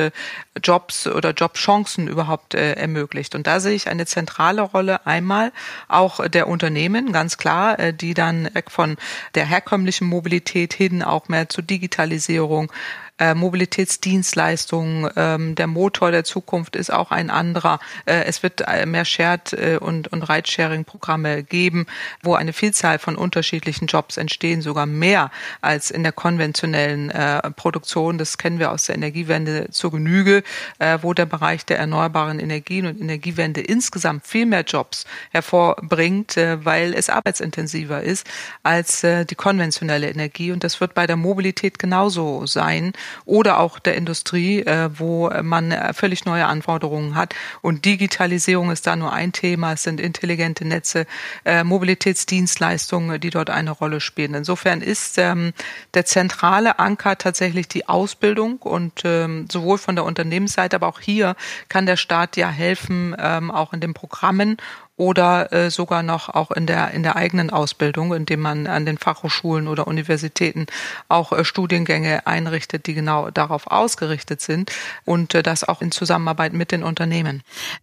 Jobs 0.61 1.07
oder 1.07 1.31
Jobchancen 1.31 2.07
überhaupt 2.07 2.53
ermöglicht. 2.53 3.35
Und 3.35 3.47
da 3.47 3.59
sehe 3.59 3.73
ich 3.73 3.87
eine 3.87 4.05
zentrale 4.05 4.61
Rolle 4.61 5.05
einmal 5.05 5.51
auch 5.87 6.27
der 6.27 6.47
Unternehmen, 6.47 7.11
ganz 7.11 7.37
klar, 7.37 7.91
die 7.91 8.13
dann 8.13 8.53
weg 8.53 8.71
von 8.71 8.97
der 9.35 9.45
herkömmlichen 9.45 10.07
Mobilität 10.13 10.73
hin, 10.73 11.03
auch 11.03 11.27
mehr 11.27 11.49
zur 11.49 11.63
Digitalisierung, 11.63 12.71
äh, 13.19 13.35
Mobilitätsdienstleistungen. 13.35 15.09
Ähm, 15.15 15.55
der 15.55 15.67
Motor 15.67 16.11
der 16.11 16.23
Zukunft 16.23 16.75
ist 16.75 16.91
auch 16.91 17.11
ein 17.11 17.29
anderer. 17.29 17.79
Äh, 18.05 18.23
es 18.23 18.41
wird 18.41 18.61
äh, 18.61 18.85
mehr 18.85 19.05
Shared 19.05 19.53
äh, 19.53 19.77
und, 19.79 20.07
und 20.07 20.23
Ridesharing-Programme 20.23 21.43
geben, 21.43 21.85
wo 22.23 22.33
eine 22.33 22.53
Vielzahl 22.53 22.97
von 22.97 23.15
unterschiedlichen 23.15 23.85
Jobs 23.85 24.17
entstehen, 24.17 24.61
sogar 24.61 24.87
mehr 24.87 25.29
als 25.61 25.91
in 25.91 26.03
der 26.03 26.11
konventionellen 26.11 27.11
äh, 27.11 27.51
Produktion. 27.51 28.17
Das 28.17 28.37
kennen 28.37 28.57
wir 28.57 28.71
aus 28.71 28.85
der 28.85 28.95
Energiewende 28.95 29.69
zur 29.69 29.91
Genüge, 29.91 30.43
äh, 30.79 30.97
wo 31.01 31.13
der 31.13 31.27
Bereich 31.27 31.65
der 31.65 31.77
erneuerbaren 31.77 32.39
Energien 32.39 32.87
und 32.87 32.99
Energiewende 32.99 33.61
insgesamt 33.61 34.25
viel 34.25 34.47
mehr 34.47 34.63
Jobs 34.63 35.05
hervorbringt, 35.31 36.37
äh, 36.37 36.65
weil 36.65 36.95
es 36.95 37.09
arbeitsintensiver 37.09 38.01
ist 38.01 38.25
als 38.63 39.03
äh, 39.03 39.25
die 39.25 39.35
konventionelle 39.35 40.09
Energie. 40.09 40.51
Und 40.51 40.63
das 40.63 40.81
wird 40.81 40.95
bei 40.95 41.05
der 41.05 41.15
Mobilität 41.15 41.77
genauso 41.77 42.47
sein 42.47 42.93
oder 43.25 43.59
auch 43.59 43.79
der 43.79 43.95
Industrie, 43.95 44.61
äh, 44.61 44.89
wo 44.93 45.29
man 45.41 45.71
äh, 45.71 45.93
völlig 45.93 46.25
neue 46.25 46.45
Anforderungen 46.45 47.15
hat. 47.15 47.35
Und 47.61 47.85
Digitalisierung 47.85 48.71
ist 48.71 48.87
da 48.87 48.95
nur 48.95 49.13
ein 49.13 49.31
Thema. 49.31 49.73
Es 49.73 49.83
sind 49.83 49.99
intelligente 49.99 50.65
Netze, 50.65 51.05
äh, 51.45 51.63
Mobilitätsdienstleistungen, 51.63 53.19
die 53.19 53.29
dort 53.29 53.49
eine 53.49 53.71
Rolle 53.71 54.01
spielen. 54.01 54.33
Insofern 54.33 54.81
ist 54.81 55.17
ähm, 55.17 55.53
der 55.93 56.05
zentrale 56.05 56.79
Anker 56.79 57.17
tatsächlich 57.17 57.67
die 57.67 57.87
Ausbildung 57.87 58.57
und 58.57 59.01
ähm, 59.05 59.47
sowohl 59.51 59.77
von 59.77 59.95
der 59.95 60.05
Unternehmensseite, 60.05 60.75
aber 60.75 60.87
auch 60.87 60.99
hier 60.99 61.35
kann 61.69 61.85
der 61.85 61.97
Staat 61.97 62.37
ja 62.37 62.49
helfen, 62.49 63.15
ähm, 63.19 63.51
auch 63.51 63.73
in 63.73 63.79
den 63.79 63.93
Programmen 63.93 64.57
oder 64.95 65.51
äh, 65.51 65.71
sogar 65.71 66.03
noch 66.03 66.29
auch 66.29 66.51
in 66.51 66.67
der 66.67 66.91
in 66.91 67.01
der 67.01 67.15
eigenen 67.15 67.49
Ausbildung, 67.49 68.13
indem 68.13 68.41
man 68.41 68.67
an 68.67 68.85
den 68.85 68.97
Fachhochschulen 68.97 69.67
oder 69.67 69.87
Universitäten 69.87 70.67
auch 71.09 71.31
äh, 71.31 71.43
Studiengänge 71.43 72.27
einrichtet, 72.27 72.85
die 72.85 72.93
genau 72.93 73.31
darauf 73.31 73.67
ausgerichtet 73.67 74.41
sind 74.41 74.71
und 75.05 75.33
äh, 75.33 75.41
das 75.41 75.67
auch 75.67 75.81
in 75.81 75.91
Zusammenarbeit 75.91 76.53
mit 76.53 76.71
den 76.71 76.83
Unternehmen. 76.83 77.41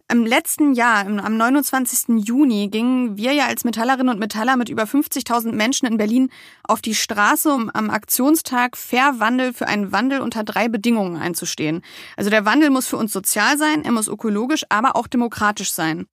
Im 0.09 0.25
letzten 0.25 0.73
Jahr, 0.73 1.05
am 1.05 1.37
29. 1.37 2.25
Juni, 2.25 2.69
gingen 2.69 3.17
wir 3.17 3.33
ja 3.33 3.47
als 3.47 3.65
Metallerinnen 3.65 4.09
und 4.09 4.19
Metaller 4.19 4.55
mit 4.55 4.69
über 4.69 4.83
50.000 4.83 5.51
Menschen 5.51 5.87
in 5.87 5.97
Berlin 5.97 6.29
auf 6.63 6.81
die 6.81 6.95
Straße, 6.95 7.51
um 7.51 7.69
am 7.73 7.89
Aktionstag 7.89 8.77
Fair 8.77 9.15
Wandel 9.19 9.53
für 9.53 9.67
einen 9.67 9.91
Wandel 9.91 10.21
unter 10.21 10.43
drei 10.43 10.69
Bedingungen 10.69 11.21
einzustehen. 11.21 11.81
Also 12.15 12.29
der 12.29 12.45
Wandel 12.45 12.69
muss 12.69 12.87
für 12.87 12.97
uns 12.97 13.11
sozial 13.11 13.57
sein, 13.57 13.83
er 13.83 13.91
muss 13.91 14.07
ökologisch, 14.07 14.63
aber 14.69 14.95
auch 14.95 15.07
demokratisch 15.07 15.73
sein. 15.73 16.07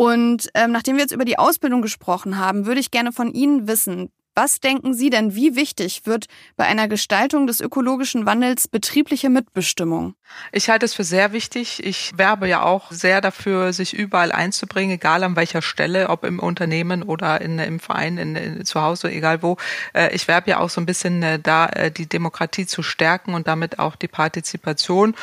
Und 0.00 0.48
ähm, 0.54 0.70
nachdem 0.70 0.94
wir 0.94 1.02
jetzt 1.02 1.12
über 1.12 1.24
die 1.24 1.40
Ausbildung 1.40 1.82
gesprochen 1.82 2.38
haben, 2.38 2.66
würde 2.66 2.78
ich 2.78 2.92
gerne 2.92 3.10
von 3.10 3.32
Ihnen 3.32 3.66
wissen, 3.66 4.12
was 4.38 4.60
denken 4.60 4.94
Sie 4.94 5.10
denn, 5.10 5.34
wie 5.34 5.56
wichtig 5.56 6.02
wird 6.04 6.26
bei 6.56 6.64
einer 6.64 6.86
Gestaltung 6.86 7.48
des 7.48 7.60
ökologischen 7.60 8.24
Wandels 8.24 8.68
betriebliche 8.68 9.30
Mitbestimmung? 9.30 10.14
Ich 10.52 10.70
halte 10.70 10.84
es 10.84 10.94
für 10.94 11.02
sehr 11.02 11.32
wichtig. 11.32 11.84
Ich 11.84 12.16
werbe 12.16 12.46
ja 12.46 12.62
auch 12.62 12.92
sehr 12.92 13.20
dafür, 13.20 13.72
sich 13.72 13.94
überall 13.94 14.30
einzubringen, 14.30 14.92
egal 14.92 15.24
an 15.24 15.34
welcher 15.34 15.60
Stelle, 15.60 16.08
ob 16.08 16.24
im 16.24 16.38
Unternehmen 16.38 17.02
oder 17.02 17.40
in, 17.40 17.58
im 17.58 17.80
Verein, 17.80 18.16
in, 18.16 18.36
in, 18.36 18.64
zu 18.64 18.80
Hause, 18.80 19.10
egal 19.10 19.42
wo. 19.42 19.56
Äh, 19.92 20.14
ich 20.14 20.28
werbe 20.28 20.50
ja 20.50 20.60
auch 20.60 20.70
so 20.70 20.80
ein 20.80 20.86
bisschen 20.86 21.20
äh, 21.24 21.40
da, 21.40 21.66
äh, 21.66 21.90
die 21.90 22.08
Demokratie 22.08 22.66
zu 22.66 22.84
stärken 22.84 23.34
und 23.34 23.48
damit 23.48 23.80
auch 23.80 23.96
die 23.96 24.06
Partizipation 24.06 25.16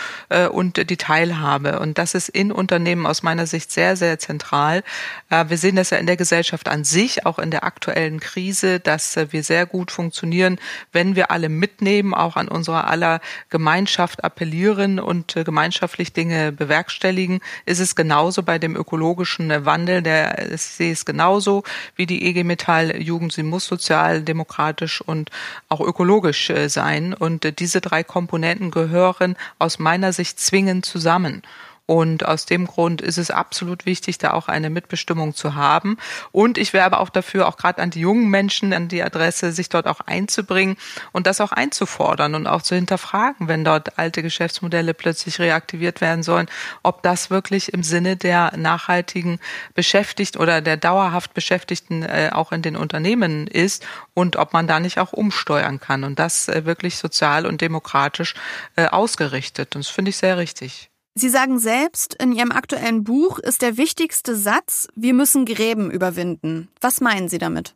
und 0.51 0.89
die 0.89 0.97
Teilhabe. 0.97 1.79
Und 1.79 1.97
das 1.97 2.15
ist 2.15 2.29
in 2.29 2.51
Unternehmen 2.51 3.05
aus 3.05 3.23
meiner 3.23 3.47
Sicht 3.47 3.71
sehr, 3.71 3.95
sehr 3.95 4.19
zentral. 4.19 4.83
Wir 5.29 5.57
sehen 5.57 5.75
das 5.75 5.91
ja 5.91 5.97
in 5.97 6.07
der 6.07 6.17
Gesellschaft 6.17 6.67
an 6.67 6.83
sich, 6.83 7.25
auch 7.25 7.39
in 7.39 7.51
der 7.51 7.63
aktuellen 7.63 8.19
Krise, 8.19 8.79
dass 8.79 9.04
dass 9.13 9.31
wir 9.31 9.43
sehr 9.43 9.65
gut 9.65 9.91
funktionieren, 9.91 10.59
wenn 10.91 11.15
wir 11.15 11.31
alle 11.31 11.49
mitnehmen, 11.49 12.13
auch 12.13 12.35
an 12.35 12.47
unserer 12.47 12.87
aller 12.87 13.21
Gemeinschaft 13.49 14.23
appellieren 14.23 14.99
und 14.99 15.35
äh, 15.35 15.43
gemeinschaftlich 15.43 16.13
Dinge 16.13 16.51
bewerkstelligen, 16.51 17.39
ist 17.65 17.79
es 17.79 17.95
genauso 17.95 18.43
bei 18.43 18.59
dem 18.59 18.75
ökologischen 18.75 19.65
Wandel. 19.65 20.01
Der, 20.01 20.51
ich 20.53 20.61
sehe 20.61 20.91
es 20.91 21.05
genauso 21.05 21.63
wie 21.95 22.05
die 22.05 22.25
EG 22.25 22.43
Metall 22.43 23.01
Jugend. 23.01 23.33
Sie 23.33 23.43
muss 23.43 23.65
sozial, 23.65 24.21
demokratisch 24.21 25.01
und 25.01 25.29
auch 25.69 25.81
ökologisch 25.81 26.49
äh, 26.49 26.69
sein. 26.69 27.13
Und 27.13 27.45
äh, 27.45 27.53
diese 27.53 27.81
drei 27.81 28.03
Komponenten 28.03 28.71
gehören 28.71 29.35
aus 29.59 29.79
meiner 29.79 30.13
Sicht 30.13 30.39
zwingend 30.39 30.85
zusammen. 30.85 31.41
Und 31.87 32.25
aus 32.25 32.47
dem 32.47 32.65
Grund 32.65 33.01
ist 33.01 33.19
es 33.19 33.29
absolut 33.29 33.85
wichtig, 33.85 34.17
da 34.17 34.33
auch 34.33 34.47
eine 34.47 34.71
Mitbestimmung 34.71 35.35
zu 35.35 35.53
haben. 35.53 35.97
Und 36.31 36.57
ich 36.57 36.73
werbe 36.73 36.99
auch 36.99 37.09
dafür, 37.09 37.47
auch 37.47 37.57
gerade 37.57 37.81
an 37.81 37.91
die 37.91 37.99
jungen 37.99 38.29
Menschen, 38.29 38.73
an 38.73 38.87
die 38.87 39.03
Adresse, 39.03 39.51
sich 39.51 39.69
dort 39.69 39.87
auch 39.87 39.99
einzubringen 40.01 40.77
und 41.11 41.27
das 41.27 41.41
auch 41.41 41.51
einzufordern 41.51 42.33
und 42.33 42.47
auch 42.47 42.63
zu 42.63 42.73
hinterfragen, 42.73 43.47
wenn 43.47 43.63
dort 43.63 43.99
alte 43.99 44.23
Geschäftsmodelle 44.23 44.95
plötzlich 44.95 45.39
reaktiviert 45.39 46.01
werden 46.01 46.23
sollen, 46.23 46.47
ob 46.81 47.03
das 47.03 47.29
wirklich 47.29 47.71
im 47.71 47.83
Sinne 47.83 48.15
der 48.17 48.57
nachhaltigen 48.57 49.39
Beschäftigten 49.75 50.39
oder 50.39 50.61
der 50.61 50.77
dauerhaft 50.77 51.35
Beschäftigten 51.35 52.01
äh, 52.01 52.31
auch 52.33 52.51
in 52.51 52.63
den 52.63 52.75
Unternehmen 52.75 53.45
ist 53.45 53.85
und 54.15 54.37
ob 54.37 54.53
man 54.53 54.67
da 54.67 54.79
nicht 54.79 54.97
auch 54.97 55.13
umsteuern 55.13 55.79
kann 55.79 56.03
und 56.03 56.17
das 56.17 56.47
äh, 56.47 56.65
wirklich 56.65 56.97
sozial 56.97 57.45
und 57.45 57.61
demokratisch 57.61 58.33
äh, 58.75 58.87
ausgerichtet. 58.87 59.75
Und 59.75 59.85
das 59.85 59.91
finde 59.91 60.09
ich 60.09 60.17
sehr 60.17 60.37
richtig. 60.37 60.89
Sie 61.17 61.29
sagen 61.29 61.59
selbst, 61.59 62.13
in 62.15 62.33
Ihrem 62.33 62.51
aktuellen 62.51 63.05
Buch 63.05 63.39
ist 63.39 63.61
der 63.61 63.77
wichtigste 63.77 64.35
Satz, 64.35 64.89
wir 64.95 65.13
müssen 65.13 65.45
Gräben 65.45 65.89
überwinden. 65.89 66.67
Was 66.81 66.99
meinen 66.99 67.29
Sie 67.29 67.37
damit? 67.37 67.73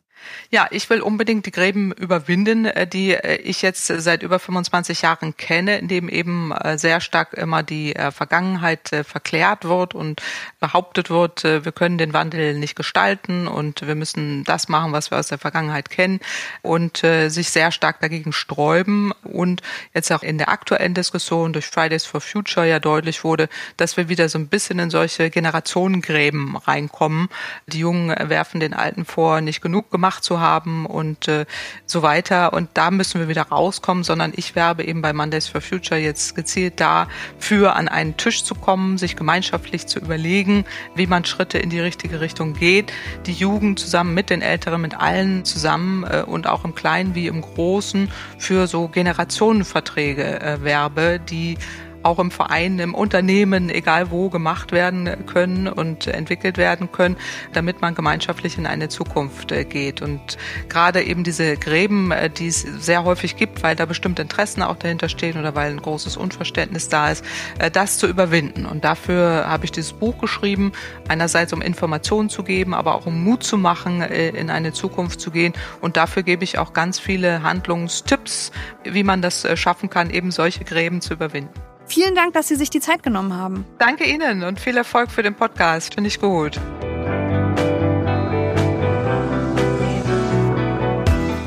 Ja, 0.52 0.66
ich 0.72 0.90
will 0.90 1.00
unbedingt 1.00 1.46
die 1.46 1.52
Gräben 1.52 1.92
überwinden, 1.92 2.64
äh, 2.64 2.86
die 2.86 3.12
äh, 3.12 3.36
ich 3.36 3.62
jetzt 3.62 3.86
seit 3.86 4.24
über 4.24 4.40
25 4.40 5.02
Jahren 5.02 5.36
kenne, 5.36 5.78
in 5.78 5.86
dem 5.86 6.08
eben 6.08 6.50
äh, 6.50 6.76
sehr 6.76 7.00
stark 7.00 7.34
immer 7.34 7.62
die 7.62 7.94
Vergangenheit 8.12 9.04
verklärt 9.04 9.64
wird 9.64 9.94
und 9.94 10.22
behauptet 10.58 11.10
wird, 11.10 11.44
wir 11.44 11.72
können 11.72 11.98
den 11.98 12.12
Wandel 12.12 12.54
nicht 12.54 12.76
gestalten 12.76 13.46
und 13.46 13.86
wir 13.86 13.94
müssen 13.94 14.44
das 14.44 14.68
machen, 14.68 14.92
was 14.92 15.10
wir 15.10 15.18
aus 15.18 15.28
der 15.28 15.38
Vergangenheit 15.38 15.90
kennen 15.90 16.20
und 16.62 16.98
sich 16.98 17.50
sehr 17.50 17.72
stark 17.72 18.00
dagegen 18.00 18.32
sträuben 18.32 19.12
und 19.22 19.62
jetzt 19.94 20.10
auch 20.12 20.22
in 20.22 20.38
der 20.38 20.48
aktuellen 20.48 20.94
Diskussion 20.94 21.52
durch 21.52 21.66
Fridays 21.66 22.04
for 22.04 22.20
Future 22.20 22.66
ja 22.66 22.78
deutlich 22.78 23.24
wurde, 23.24 23.48
dass 23.76 23.96
wir 23.96 24.08
wieder 24.08 24.28
so 24.28 24.38
ein 24.38 24.48
bisschen 24.48 24.78
in 24.78 24.90
solche 24.90 25.30
Generationengräben 25.30 26.56
reinkommen. 26.56 27.28
Die 27.66 27.80
Jungen 27.80 28.14
werfen 28.28 28.60
den 28.60 28.74
Alten 28.74 29.04
vor, 29.04 29.40
nicht 29.40 29.60
genug 29.60 29.90
gemacht 29.90 30.09
gemacht 30.10 30.24
zu 30.24 30.40
haben 30.40 30.86
und 30.86 31.28
äh, 31.28 31.46
so 31.86 32.02
weiter. 32.02 32.52
Und 32.52 32.68
da 32.74 32.90
müssen 32.90 33.20
wir 33.20 33.28
wieder 33.28 33.42
rauskommen, 33.42 34.02
sondern 34.02 34.32
ich 34.34 34.56
werbe 34.56 34.84
eben 34.84 35.02
bei 35.02 35.12
Mondays 35.12 35.46
for 35.46 35.60
Future 35.60 36.00
jetzt 36.00 36.34
gezielt 36.34 36.80
dafür, 36.80 37.76
an 37.76 37.86
einen 37.86 38.16
Tisch 38.16 38.42
zu 38.42 38.56
kommen, 38.56 38.98
sich 38.98 39.14
gemeinschaftlich 39.14 39.86
zu 39.86 40.00
überlegen, 40.00 40.64
wie 40.96 41.06
man 41.06 41.24
Schritte 41.24 41.58
in 41.58 41.70
die 41.70 41.78
richtige 41.78 42.20
Richtung 42.20 42.54
geht. 42.54 42.92
Die 43.26 43.32
Jugend 43.32 43.78
zusammen 43.78 44.12
mit 44.12 44.30
den 44.30 44.42
Älteren, 44.42 44.80
mit 44.80 44.98
allen 44.98 45.44
zusammen 45.44 46.02
äh, 46.04 46.24
und 46.26 46.48
auch 46.48 46.64
im 46.64 46.74
Kleinen 46.74 47.14
wie 47.14 47.28
im 47.28 47.40
Großen 47.40 48.10
für 48.38 48.66
so 48.66 48.88
Generationenverträge 48.88 50.40
äh, 50.40 50.64
werbe, 50.64 51.20
die 51.20 51.56
auch 52.02 52.18
im 52.18 52.30
Verein, 52.30 52.78
im 52.78 52.94
Unternehmen, 52.94 53.68
egal 53.68 54.10
wo, 54.10 54.30
gemacht 54.30 54.72
werden 54.72 55.26
können 55.26 55.68
und 55.68 56.06
entwickelt 56.06 56.56
werden 56.56 56.92
können, 56.92 57.16
damit 57.52 57.80
man 57.80 57.94
gemeinschaftlich 57.94 58.58
in 58.58 58.66
eine 58.66 58.88
Zukunft 58.88 59.52
äh, 59.52 59.64
geht. 59.64 60.02
Und 60.02 60.38
gerade 60.68 61.02
eben 61.02 61.24
diese 61.24 61.56
Gräben, 61.56 62.10
äh, 62.10 62.30
die 62.30 62.48
es 62.48 62.62
sehr 62.62 63.04
häufig 63.04 63.36
gibt, 63.36 63.62
weil 63.62 63.76
da 63.76 63.86
bestimmte 63.86 64.22
Interessen 64.22 64.62
auch 64.62 64.76
dahinter 64.76 65.08
stehen 65.08 65.38
oder 65.38 65.54
weil 65.54 65.70
ein 65.70 65.82
großes 65.82 66.16
Unverständnis 66.16 66.88
da 66.88 67.10
ist, 67.10 67.24
äh, 67.58 67.70
das 67.70 67.98
zu 67.98 68.06
überwinden. 68.06 68.66
Und 68.66 68.84
dafür 68.84 69.44
habe 69.46 69.64
ich 69.64 69.72
dieses 69.72 69.92
Buch 69.92 70.18
geschrieben, 70.18 70.72
einerseits 71.08 71.52
um 71.52 71.62
Informationen 71.62 72.30
zu 72.30 72.42
geben, 72.42 72.74
aber 72.74 72.94
auch 72.94 73.06
um 73.06 73.22
Mut 73.24 73.42
zu 73.42 73.58
machen, 73.58 74.02
in 74.02 74.50
eine 74.50 74.72
Zukunft 74.72 75.20
zu 75.20 75.30
gehen. 75.30 75.52
Und 75.80 75.96
dafür 75.96 76.22
gebe 76.22 76.44
ich 76.44 76.58
auch 76.58 76.72
ganz 76.72 76.98
viele 76.98 77.42
Handlungstipps, 77.42 78.52
wie 78.84 79.02
man 79.02 79.22
das 79.22 79.46
schaffen 79.58 79.90
kann, 79.90 80.10
eben 80.10 80.30
solche 80.30 80.64
Gräben 80.64 81.00
zu 81.00 81.14
überwinden. 81.14 81.69
Vielen 81.90 82.14
Dank, 82.14 82.34
dass 82.34 82.46
Sie 82.46 82.54
sich 82.54 82.70
die 82.70 82.78
Zeit 82.78 83.02
genommen 83.02 83.36
haben. 83.36 83.64
Danke 83.78 84.04
Ihnen 84.04 84.44
und 84.44 84.60
viel 84.60 84.76
Erfolg 84.76 85.10
für 85.10 85.24
den 85.24 85.34
Podcast. 85.34 85.94
Finde 85.94 86.06
ich 86.06 86.20
gut. 86.20 86.54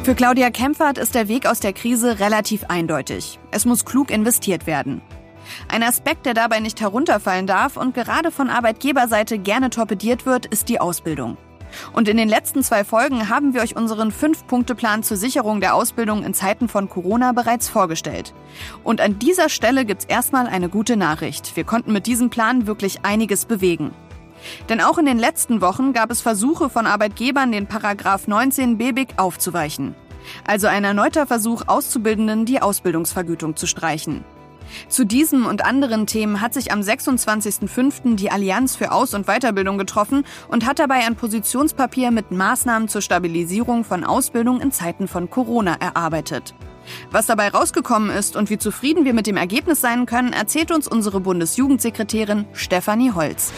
Für 0.03 0.15
Claudia 0.15 0.49
Kempfert 0.49 0.97
ist 0.97 1.15
der 1.15 1.29
Weg 1.29 1.45
aus 1.45 1.61
der 1.61 1.71
Krise 1.71 2.19
relativ 2.19 2.65
eindeutig. 2.65 3.39
Es 3.51 3.63
muss 3.63 3.85
klug 3.85 4.11
investiert 4.11 4.67
werden. 4.67 5.01
Ein 5.69 5.81
Aspekt, 5.81 6.25
der 6.25 6.33
dabei 6.33 6.59
nicht 6.59 6.81
herunterfallen 6.81 7.47
darf 7.47 7.77
und 7.77 7.93
gerade 7.93 8.29
von 8.29 8.49
Arbeitgeberseite 8.49 9.39
gerne 9.39 9.69
torpediert 9.69 10.25
wird, 10.25 10.45
ist 10.45 10.67
die 10.67 10.81
Ausbildung. 10.81 11.37
Und 11.93 12.07
in 12.07 12.17
den 12.17 12.29
letzten 12.29 12.63
zwei 12.63 12.83
Folgen 12.83 13.29
haben 13.29 13.53
wir 13.53 13.61
euch 13.61 13.75
unseren 13.75 14.11
Fünf-Punkte-Plan 14.11 15.03
zur 15.03 15.17
Sicherung 15.17 15.61
der 15.61 15.75
Ausbildung 15.75 16.23
in 16.23 16.33
Zeiten 16.33 16.67
von 16.67 16.89
Corona 16.89 17.31
bereits 17.31 17.69
vorgestellt. 17.69 18.33
Und 18.83 19.01
an 19.01 19.19
dieser 19.19 19.49
Stelle 19.49 19.85
gibt's 19.85 20.05
erstmal 20.05 20.47
eine 20.47 20.69
gute 20.69 20.97
Nachricht. 20.97 21.55
Wir 21.55 21.63
konnten 21.63 21.93
mit 21.93 22.07
diesem 22.07 22.29
Plan 22.29 22.67
wirklich 22.67 23.03
einiges 23.03 23.45
bewegen. 23.45 23.91
Denn 24.69 24.81
auch 24.81 24.97
in 24.97 25.05
den 25.05 25.19
letzten 25.19 25.61
Wochen 25.61 25.93
gab 25.93 26.11
es 26.11 26.21
Versuche 26.21 26.69
von 26.69 26.85
Arbeitgebern, 26.85 27.51
den 27.51 27.67
Paragraph 27.67 28.27
19 28.27 28.77
BBIG 28.77 29.13
aufzuweichen. 29.17 29.95
Also 30.45 30.67
ein 30.67 30.83
erneuter 30.83 31.27
Versuch, 31.27 31.63
Auszubildenden 31.67 32.45
die 32.45 32.61
Ausbildungsvergütung 32.61 33.55
zu 33.55 33.67
streichen. 33.67 34.23
Zu 34.87 35.05
diesem 35.05 35.45
und 35.45 35.65
anderen 35.65 36.07
Themen 36.07 36.41
hat 36.41 36.53
sich 36.53 36.71
am 36.71 36.81
26.05. 36.81 38.15
die 38.15 38.31
Allianz 38.31 38.75
für 38.75 38.91
Aus- 38.91 39.13
und 39.13 39.27
Weiterbildung 39.27 39.77
getroffen 39.77 40.25
und 40.47 40.65
hat 40.65 40.79
dabei 40.79 41.05
ein 41.05 41.15
Positionspapier 41.15 42.11
mit 42.11 42.31
Maßnahmen 42.31 42.87
zur 42.87 43.01
Stabilisierung 43.01 43.83
von 43.83 44.03
Ausbildung 44.03 44.61
in 44.61 44.71
Zeiten 44.71 45.07
von 45.07 45.29
Corona 45.29 45.75
erarbeitet. 45.79 46.53
Was 47.11 47.27
dabei 47.27 47.49
rausgekommen 47.49 48.09
ist 48.09 48.35
und 48.35 48.49
wie 48.49 48.57
zufrieden 48.57 49.05
wir 49.05 49.13
mit 49.13 49.27
dem 49.27 49.37
Ergebnis 49.37 49.81
sein 49.81 50.05
können, 50.05 50.33
erzählt 50.33 50.71
uns 50.71 50.87
unsere 50.87 51.19
Bundesjugendsekretärin 51.19 52.45
Stefanie 52.53 53.11
Holz. 53.11 53.53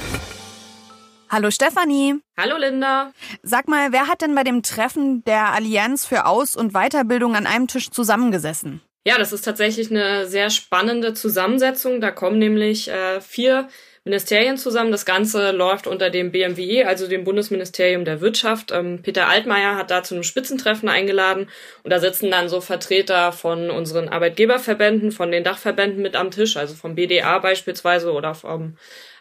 Hallo 1.29 1.49
Stefanie. 1.49 2.15
Hallo 2.37 2.55
Linda. 2.57 3.11
Sag 3.41 3.67
mal, 3.67 3.91
wer 3.91 4.07
hat 4.07 4.21
denn 4.21 4.35
bei 4.35 4.43
dem 4.43 4.61
Treffen 4.61 5.23
der 5.23 5.53
Allianz 5.53 6.05
für 6.05 6.27
Aus- 6.27 6.55
und 6.55 6.73
Weiterbildung 6.73 7.35
an 7.35 7.47
einem 7.47 7.67
Tisch 7.67 7.89
zusammengesessen? 7.89 8.81
Ja, 9.07 9.19
das 9.19 9.31
ist 9.31 9.43
tatsächlich 9.43 9.91
eine 9.91 10.25
sehr 10.25 10.49
spannende 10.49 11.13
Zusammensetzung. 11.13 12.01
Da 12.01 12.09
kommen 12.09 12.39
nämlich 12.39 12.89
äh, 12.89 13.21
vier 13.21 13.69
Ministerien 14.03 14.57
zusammen. 14.57 14.91
Das 14.91 15.05
Ganze 15.05 15.51
läuft 15.51 15.85
unter 15.85 16.09
dem 16.09 16.31
BMWE, 16.31 16.87
also 16.87 17.07
dem 17.07 17.23
Bundesministerium 17.23 18.03
der 18.03 18.19
Wirtschaft. 18.21 18.71
Ähm, 18.71 19.01
Peter 19.03 19.27
Altmaier 19.27 19.75
hat 19.75 19.91
da 19.91 20.01
zu 20.01 20.15
einem 20.15 20.23
Spitzentreffen 20.23 20.89
eingeladen 20.89 21.49
und 21.83 21.91
da 21.91 21.99
sitzen 21.99 22.31
dann 22.31 22.49
so 22.49 22.61
Vertreter 22.61 23.31
von 23.31 23.69
unseren 23.69 24.09
Arbeitgeberverbänden, 24.09 25.11
von 25.11 25.31
den 25.31 25.43
Dachverbänden 25.43 26.01
mit 26.01 26.15
am 26.15 26.31
Tisch, 26.31 26.57
also 26.57 26.73
vom 26.73 26.95
BDA 26.95 27.37
beispielsweise 27.39 28.11
oder 28.11 28.33
vom 28.33 28.75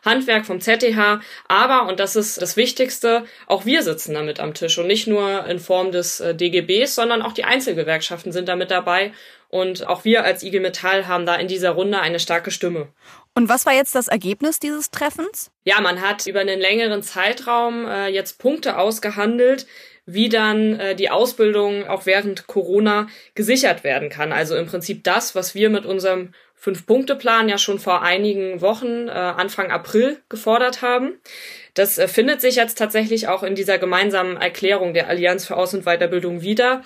Handwerk, 0.04 0.44
vom 0.44 0.60
ZTH. 0.60 1.20
Aber, 1.48 1.88
und 1.88 1.98
das 1.98 2.14
ist 2.14 2.40
das 2.42 2.56
Wichtigste, 2.56 3.24
auch 3.46 3.64
wir 3.64 3.82
sitzen 3.82 4.14
damit 4.14 4.38
am 4.38 4.54
Tisch 4.54 4.78
und 4.78 4.86
nicht 4.86 5.06
nur 5.06 5.46
in 5.46 5.58
Form 5.58 5.92
des 5.92 6.20
äh, 6.20 6.34
DGBs, 6.34 6.94
sondern 6.94 7.22
auch 7.22 7.32
die 7.32 7.44
Einzelgewerkschaften 7.44 8.32
sind 8.32 8.48
damit 8.48 8.70
dabei. 8.70 9.12
Und 9.48 9.87
auch 9.87 10.04
wir 10.04 10.24
als 10.24 10.42
IG 10.42 10.61
Metall 10.61 11.07
haben 11.07 11.26
da 11.26 11.37
in 11.37 11.48
dieser 11.48 11.70
Runde 11.70 12.00
eine 12.00 12.18
starke 12.18 12.50
Stimme. 12.50 12.88
Und 13.35 13.48
was 13.48 13.66
war 13.66 13.72
jetzt 13.72 13.94
das 13.94 14.09
Ergebnis 14.09 14.59
dieses 14.61 14.90
Treffens? 14.90 15.50
Ja, 15.64 15.80
man 15.80 16.00
hat 16.00 16.26
über 16.26 16.40
einen 16.40 16.61
längeren 16.61 17.02
Zeitraum 17.02 17.87
äh, 17.87 18.09
jetzt 18.09 18.38
Punkte 18.38 18.78
ausgehandelt, 18.78 19.66
wie 20.07 20.28
dann 20.28 20.78
äh, 20.78 20.94
die 20.94 21.11
Ausbildung 21.11 21.87
auch 21.88 22.07
während 22.07 22.46
Corona 22.46 23.09
gesichert 23.35 23.85
werden 23.85 24.09
kann. 24.09 24.33
Also 24.33 24.57
im 24.57 24.66
Prinzip 24.66 25.02
das, 25.04 25.35
was 25.35 25.54
wir 25.54 25.70
mit 25.70 25.87
unserem 25.87 26.33
Fünf-Punkte-Plan 26.54 27.48
ja 27.48 27.59
schon 27.59 27.78
vor 27.78 28.02
einigen 28.02 28.61
Wochen, 28.61 29.09
äh, 29.09 29.11
Anfang 29.11 29.70
April, 29.70 30.22
gefordert 30.28 30.80
haben. 30.80 31.20
Das 31.74 31.98
äh, 31.98 32.09
findet 32.09 32.40
sich 32.40 32.57
jetzt 32.57 32.78
tatsächlich 32.78 33.28
auch 33.28 33.42
in 33.42 33.54
dieser 33.54 33.78
gemeinsamen 33.78 34.37
Erklärung 34.37 34.94
der 34.94 35.09
Allianz 35.09 35.46
für 35.46 35.57
Aus- 35.57 35.74
und 35.74 35.85
Weiterbildung 35.85 36.40
wieder. 36.40 36.83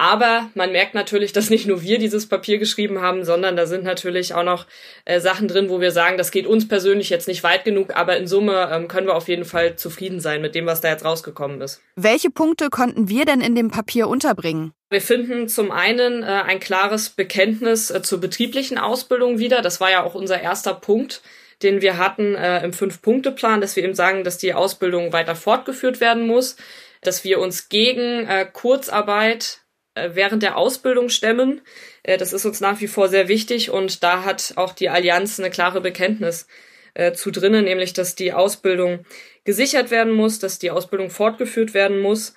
Aber 0.00 0.48
man 0.54 0.72
merkt 0.72 0.94
natürlich, 0.94 1.34
dass 1.34 1.50
nicht 1.50 1.66
nur 1.66 1.82
wir 1.82 1.98
dieses 1.98 2.26
Papier 2.26 2.56
geschrieben 2.56 3.02
haben, 3.02 3.22
sondern 3.22 3.54
da 3.54 3.66
sind 3.66 3.84
natürlich 3.84 4.32
auch 4.32 4.44
noch 4.44 4.66
äh, 5.04 5.20
Sachen 5.20 5.46
drin, 5.46 5.68
wo 5.68 5.82
wir 5.82 5.92
sagen, 5.92 6.16
das 6.16 6.30
geht 6.30 6.46
uns 6.46 6.66
persönlich 6.66 7.10
jetzt 7.10 7.28
nicht 7.28 7.42
weit 7.42 7.66
genug, 7.66 7.94
aber 7.94 8.16
in 8.16 8.26
Summe 8.26 8.70
ähm, 8.72 8.88
können 8.88 9.06
wir 9.06 9.14
auf 9.14 9.28
jeden 9.28 9.44
Fall 9.44 9.76
zufrieden 9.76 10.18
sein 10.18 10.40
mit 10.40 10.54
dem, 10.54 10.64
was 10.64 10.80
da 10.80 10.88
jetzt 10.88 11.04
rausgekommen 11.04 11.60
ist. 11.60 11.82
Welche 11.96 12.30
Punkte 12.30 12.70
konnten 12.70 13.10
wir 13.10 13.26
denn 13.26 13.42
in 13.42 13.54
dem 13.54 13.70
Papier 13.70 14.08
unterbringen? 14.08 14.72
Wir 14.88 15.02
finden 15.02 15.48
zum 15.48 15.70
einen 15.70 16.22
äh, 16.22 16.26
ein 16.26 16.60
klares 16.60 17.10
Bekenntnis 17.10 17.90
äh, 17.90 18.00
zur 18.00 18.22
betrieblichen 18.22 18.78
Ausbildung 18.78 19.38
wieder. 19.38 19.60
Das 19.60 19.82
war 19.82 19.90
ja 19.90 20.02
auch 20.02 20.14
unser 20.14 20.40
erster 20.40 20.72
Punkt, 20.72 21.20
den 21.62 21.82
wir 21.82 21.98
hatten 21.98 22.34
äh, 22.36 22.64
im 22.64 22.72
Fünf-Punkte-Plan, 22.72 23.60
dass 23.60 23.76
wir 23.76 23.84
eben 23.84 23.94
sagen, 23.94 24.24
dass 24.24 24.38
die 24.38 24.54
Ausbildung 24.54 25.12
weiter 25.12 25.36
fortgeführt 25.36 26.00
werden 26.00 26.26
muss, 26.26 26.56
dass 27.02 27.22
wir 27.22 27.38
uns 27.38 27.68
gegen 27.68 28.26
äh, 28.26 28.46
Kurzarbeit 28.50 29.59
während 29.94 30.42
der 30.42 30.56
Ausbildung 30.56 31.08
stemmen. 31.08 31.60
Äh, 32.02 32.18
das 32.18 32.32
ist 32.32 32.44
uns 32.44 32.60
nach 32.60 32.80
wie 32.80 32.88
vor 32.88 33.08
sehr 33.08 33.28
wichtig 33.28 33.70
und 33.70 34.02
da 34.02 34.24
hat 34.24 34.54
auch 34.56 34.72
die 34.72 34.88
Allianz 34.88 35.38
eine 35.38 35.50
klare 35.50 35.80
Bekenntnis 35.80 36.46
äh, 36.94 37.12
zu 37.12 37.30
drinnen, 37.30 37.64
nämlich 37.64 37.92
dass 37.92 38.14
die 38.14 38.32
Ausbildung 38.32 39.04
gesichert 39.44 39.90
werden 39.90 40.12
muss, 40.12 40.38
dass 40.38 40.58
die 40.58 40.70
Ausbildung 40.70 41.10
fortgeführt 41.10 41.74
werden 41.74 42.00
muss 42.00 42.34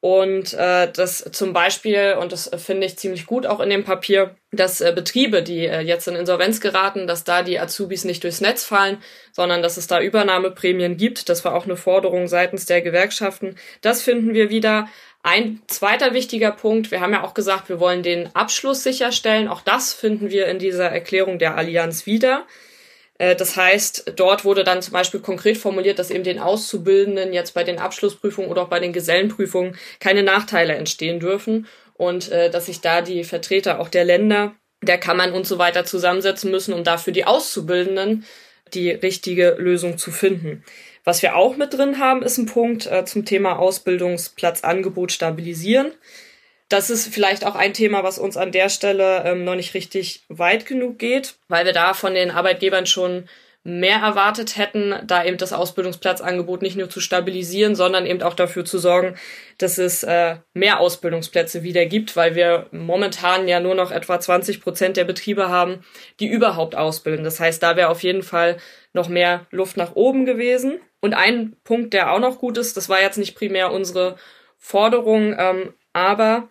und 0.00 0.52
äh, 0.54 0.92
das 0.92 1.18
zum 1.32 1.52
Beispiel, 1.52 2.16
und 2.20 2.30
das 2.30 2.50
finde 2.58 2.86
ich 2.86 2.98
ziemlich 2.98 3.26
gut 3.26 3.46
auch 3.46 3.60
in 3.60 3.70
dem 3.70 3.82
Papier, 3.82 4.36
dass 4.52 4.80
äh, 4.80 4.92
Betriebe, 4.94 5.42
die 5.42 5.66
äh, 5.66 5.80
jetzt 5.80 6.06
in 6.06 6.14
Insolvenz 6.14 6.60
geraten, 6.60 7.06
dass 7.06 7.24
da 7.24 7.42
die 7.42 7.58
Azubis 7.58 8.04
nicht 8.04 8.22
durchs 8.22 8.40
Netz 8.40 8.62
fallen, 8.62 8.98
sondern 9.32 9.62
dass 9.62 9.78
es 9.78 9.86
da 9.86 10.00
Übernahmeprämien 10.00 10.96
gibt. 10.96 11.28
Das 11.28 11.44
war 11.44 11.54
auch 11.54 11.64
eine 11.64 11.76
Forderung 11.76 12.28
seitens 12.28 12.66
der 12.66 12.82
Gewerkschaften. 12.82 13.56
Das 13.80 14.02
finden 14.02 14.34
wir 14.34 14.50
wieder. 14.50 14.86
Ein 15.26 15.60
zweiter 15.66 16.14
wichtiger 16.14 16.52
Punkt, 16.52 16.92
wir 16.92 17.00
haben 17.00 17.12
ja 17.12 17.24
auch 17.24 17.34
gesagt, 17.34 17.68
wir 17.68 17.80
wollen 17.80 18.04
den 18.04 18.32
Abschluss 18.36 18.84
sicherstellen. 18.84 19.48
Auch 19.48 19.60
das 19.60 19.92
finden 19.92 20.30
wir 20.30 20.46
in 20.46 20.60
dieser 20.60 20.88
Erklärung 20.88 21.40
der 21.40 21.56
Allianz 21.56 22.06
wieder. 22.06 22.46
Äh, 23.18 23.34
das 23.34 23.56
heißt, 23.56 24.12
dort 24.14 24.44
wurde 24.44 24.62
dann 24.62 24.82
zum 24.82 24.92
Beispiel 24.92 25.18
konkret 25.18 25.58
formuliert, 25.58 25.98
dass 25.98 26.12
eben 26.12 26.22
den 26.22 26.38
Auszubildenden 26.38 27.32
jetzt 27.32 27.54
bei 27.54 27.64
den 27.64 27.80
Abschlussprüfungen 27.80 28.48
oder 28.48 28.62
auch 28.62 28.68
bei 28.68 28.78
den 28.78 28.92
Gesellenprüfungen 28.92 29.76
keine 29.98 30.22
Nachteile 30.22 30.76
entstehen 30.76 31.18
dürfen 31.18 31.66
und 31.94 32.30
äh, 32.30 32.48
dass 32.48 32.66
sich 32.66 32.80
da 32.80 33.00
die 33.00 33.24
Vertreter 33.24 33.80
auch 33.80 33.88
der 33.88 34.04
Länder, 34.04 34.54
der 34.80 34.98
Kammern 34.98 35.32
und 35.32 35.44
so 35.44 35.58
weiter 35.58 35.84
zusammensetzen 35.84 36.52
müssen, 36.52 36.72
um 36.72 36.84
dafür 36.84 37.12
die 37.12 37.24
Auszubildenden 37.24 38.24
die 38.74 38.90
richtige 38.90 39.56
Lösung 39.58 39.98
zu 39.98 40.10
finden. 40.10 40.64
Was 41.04 41.22
wir 41.22 41.36
auch 41.36 41.56
mit 41.56 41.72
drin 41.72 41.98
haben, 41.98 42.22
ist 42.22 42.38
ein 42.38 42.46
Punkt 42.46 42.86
äh, 42.86 43.04
zum 43.04 43.24
Thema 43.24 43.58
Ausbildungsplatzangebot 43.58 45.12
stabilisieren. 45.12 45.92
Das 46.68 46.90
ist 46.90 47.14
vielleicht 47.14 47.46
auch 47.46 47.54
ein 47.54 47.74
Thema, 47.74 48.02
was 48.02 48.18
uns 48.18 48.36
an 48.36 48.50
der 48.50 48.68
Stelle 48.68 49.22
ähm, 49.24 49.44
noch 49.44 49.54
nicht 49.54 49.74
richtig 49.74 50.24
weit 50.28 50.66
genug 50.66 50.98
geht, 50.98 51.36
weil 51.48 51.64
wir 51.64 51.72
da 51.72 51.94
von 51.94 52.14
den 52.14 52.32
Arbeitgebern 52.32 52.86
schon 52.86 53.28
mehr 53.66 53.98
erwartet 53.98 54.56
hätten, 54.56 54.94
da 55.08 55.24
eben 55.24 55.38
das 55.38 55.52
Ausbildungsplatzangebot 55.52 56.62
nicht 56.62 56.76
nur 56.76 56.88
zu 56.88 57.00
stabilisieren, 57.00 57.74
sondern 57.74 58.06
eben 58.06 58.22
auch 58.22 58.34
dafür 58.34 58.64
zu 58.64 58.78
sorgen, 58.78 59.16
dass 59.58 59.76
es 59.78 60.04
äh, 60.04 60.36
mehr 60.54 60.78
Ausbildungsplätze 60.78 61.64
wieder 61.64 61.84
gibt, 61.86 62.14
weil 62.14 62.36
wir 62.36 62.66
momentan 62.70 63.48
ja 63.48 63.58
nur 63.58 63.74
noch 63.74 63.90
etwa 63.90 64.20
20 64.20 64.60
Prozent 64.60 64.96
der 64.96 65.04
Betriebe 65.04 65.48
haben, 65.48 65.84
die 66.20 66.28
überhaupt 66.28 66.76
ausbilden. 66.76 67.24
Das 67.24 67.40
heißt, 67.40 67.60
da 67.60 67.74
wäre 67.74 67.88
auf 67.88 68.04
jeden 68.04 68.22
Fall 68.22 68.58
noch 68.92 69.08
mehr 69.08 69.46
Luft 69.50 69.76
nach 69.76 69.96
oben 69.96 70.26
gewesen. 70.26 70.78
Und 71.00 71.14
ein 71.14 71.56
Punkt, 71.64 71.92
der 71.92 72.12
auch 72.12 72.20
noch 72.20 72.38
gut 72.38 72.58
ist, 72.58 72.76
das 72.76 72.88
war 72.88 73.02
jetzt 73.02 73.18
nicht 73.18 73.34
primär 73.34 73.72
unsere 73.72 74.16
Forderung, 74.58 75.34
ähm, 75.36 75.74
aber 75.92 76.48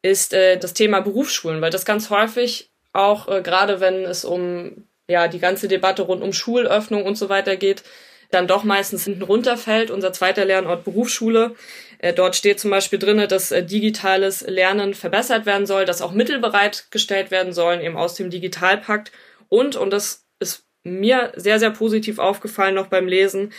ist 0.00 0.32
äh, 0.32 0.58
das 0.58 0.74
Thema 0.74 1.00
Berufsschulen, 1.00 1.60
weil 1.60 1.70
das 1.70 1.84
ganz 1.84 2.08
häufig 2.08 2.70
auch 2.92 3.26
äh, 3.28 3.42
gerade 3.42 3.80
wenn 3.80 4.04
es 4.04 4.24
um 4.24 4.86
ja 5.08 5.28
die 5.28 5.38
ganze 5.38 5.68
Debatte 5.68 6.02
rund 6.02 6.22
um 6.22 6.32
Schulöffnung 6.32 7.04
und 7.04 7.16
so 7.16 7.28
weiter 7.28 7.56
geht, 7.56 7.82
dann 8.30 8.46
doch 8.46 8.64
meistens 8.64 9.04
hinten 9.04 9.22
runterfällt. 9.22 9.90
Unser 9.90 10.12
zweiter 10.12 10.44
Lernort 10.44 10.84
Berufsschule. 10.84 11.54
Äh, 11.98 12.12
dort 12.12 12.34
steht 12.34 12.58
zum 12.60 12.70
Beispiel 12.70 12.98
drinne, 12.98 13.28
dass 13.28 13.52
äh, 13.52 13.62
digitales 13.64 14.42
Lernen 14.42 14.94
verbessert 14.94 15.46
werden 15.46 15.66
soll, 15.66 15.84
dass 15.84 16.02
auch 16.02 16.12
Mittel 16.12 16.40
bereitgestellt 16.40 17.30
werden 17.30 17.52
sollen, 17.52 17.80
eben 17.80 17.96
aus 17.96 18.14
dem 18.14 18.30
Digitalpakt. 18.30 19.12
Und, 19.48 19.76
und 19.76 19.92
das 19.92 20.24
ist 20.40 20.64
mir 20.82 21.32
sehr, 21.36 21.58
sehr 21.58 21.70
positiv 21.70 22.18
aufgefallen 22.18 22.74
noch 22.74 22.88
beim 22.88 23.06
Lesen, 23.06 23.52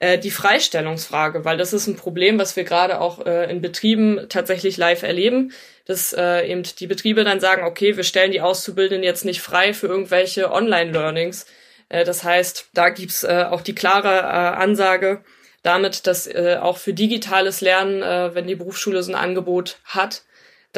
äh, 0.00 0.18
die 0.18 0.30
Freistellungsfrage, 0.30 1.44
weil 1.44 1.56
das 1.56 1.72
ist 1.72 1.86
ein 1.86 1.96
Problem, 1.96 2.38
was 2.38 2.56
wir 2.56 2.64
gerade 2.64 3.00
auch 3.00 3.24
äh, 3.26 3.50
in 3.50 3.60
Betrieben 3.60 4.26
tatsächlich 4.28 4.76
live 4.76 5.02
erleben, 5.02 5.52
dass 5.86 6.12
äh, 6.12 6.46
eben 6.46 6.62
die 6.62 6.86
Betriebe 6.86 7.24
dann 7.24 7.40
sagen, 7.40 7.64
okay, 7.64 7.96
wir 7.96 8.04
stellen 8.04 8.30
die 8.30 8.40
Auszubildenden 8.40 9.02
jetzt 9.02 9.24
nicht 9.24 9.40
frei 9.40 9.74
für 9.74 9.86
irgendwelche 9.86 10.52
Online-Learnings. 10.52 11.46
Äh, 11.88 12.04
das 12.04 12.24
heißt, 12.24 12.68
da 12.74 12.90
gibt's 12.90 13.24
äh, 13.24 13.46
auch 13.48 13.62
die 13.62 13.74
klare 13.74 14.18
äh, 14.18 14.62
Ansage 14.62 15.22
damit, 15.62 16.06
dass 16.06 16.26
äh, 16.26 16.58
auch 16.60 16.78
für 16.78 16.92
digitales 16.92 17.60
Lernen, 17.60 18.02
äh, 18.02 18.34
wenn 18.34 18.46
die 18.46 18.54
Berufsschule 18.54 19.02
so 19.02 19.12
ein 19.12 19.18
Angebot 19.18 19.78
hat, 19.84 20.22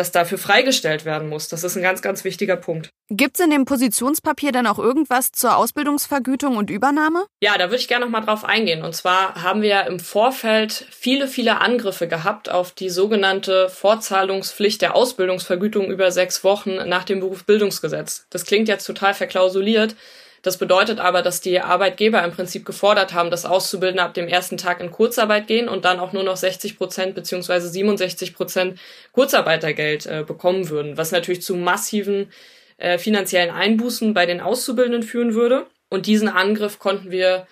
das 0.00 0.12
dafür 0.12 0.38
freigestellt 0.38 1.04
werden 1.04 1.28
muss. 1.28 1.48
Das 1.48 1.62
ist 1.62 1.76
ein 1.76 1.82
ganz, 1.82 2.00
ganz 2.00 2.24
wichtiger 2.24 2.56
Punkt. 2.56 2.90
Gibt 3.10 3.38
es 3.38 3.44
in 3.44 3.50
dem 3.50 3.66
Positionspapier 3.66 4.50
dann 4.50 4.66
auch 4.66 4.78
irgendwas 4.78 5.30
zur 5.30 5.56
Ausbildungsvergütung 5.56 6.56
und 6.56 6.70
Übernahme? 6.70 7.26
Ja, 7.42 7.58
da 7.58 7.66
würde 7.66 7.76
ich 7.76 7.88
gerne 7.88 8.06
noch 8.06 8.12
mal 8.12 8.22
drauf 8.22 8.44
eingehen. 8.44 8.82
Und 8.82 8.94
zwar 8.94 9.42
haben 9.42 9.60
wir 9.60 9.68
ja 9.68 9.80
im 9.82 10.00
Vorfeld 10.00 10.86
viele, 10.90 11.28
viele 11.28 11.60
Angriffe 11.60 12.08
gehabt 12.08 12.50
auf 12.50 12.72
die 12.72 12.88
sogenannte 12.88 13.68
Vorzahlungspflicht 13.68 14.80
der 14.80 14.96
Ausbildungsvergütung 14.96 15.90
über 15.90 16.10
sechs 16.10 16.44
Wochen 16.44 16.76
nach 16.88 17.04
dem 17.04 17.20
Berufsbildungsgesetz. 17.20 18.26
Das 18.30 18.46
klingt 18.46 18.68
jetzt 18.68 18.86
total 18.86 19.12
verklausuliert. 19.12 19.96
Das 20.42 20.56
bedeutet 20.56 21.00
aber, 21.00 21.22
dass 21.22 21.40
die 21.40 21.60
Arbeitgeber 21.60 22.24
im 22.24 22.32
Prinzip 22.32 22.64
gefordert 22.64 23.12
haben, 23.12 23.30
dass 23.30 23.44
Auszubildende 23.44 24.02
ab 24.02 24.14
dem 24.14 24.26
ersten 24.26 24.56
Tag 24.56 24.80
in 24.80 24.90
Kurzarbeit 24.90 25.46
gehen 25.46 25.68
und 25.68 25.84
dann 25.84 26.00
auch 26.00 26.12
nur 26.12 26.22
noch 26.22 26.36
60 26.36 26.78
Prozent 26.78 27.14
beziehungsweise 27.14 27.68
67 27.68 28.34
Prozent 28.34 28.78
Kurzarbeitergeld 29.12 30.06
äh, 30.06 30.24
bekommen 30.26 30.70
würden, 30.70 30.96
was 30.96 31.12
natürlich 31.12 31.42
zu 31.42 31.56
massiven 31.56 32.32
äh, 32.78 32.96
finanziellen 32.96 33.50
Einbußen 33.50 34.14
bei 34.14 34.24
den 34.24 34.40
Auszubildenden 34.40 35.02
führen 35.02 35.34
würde. 35.34 35.66
Und 35.90 36.06
diesen 36.06 36.28
Angriff 36.28 36.78
konnten 36.78 37.10
wir 37.10 37.46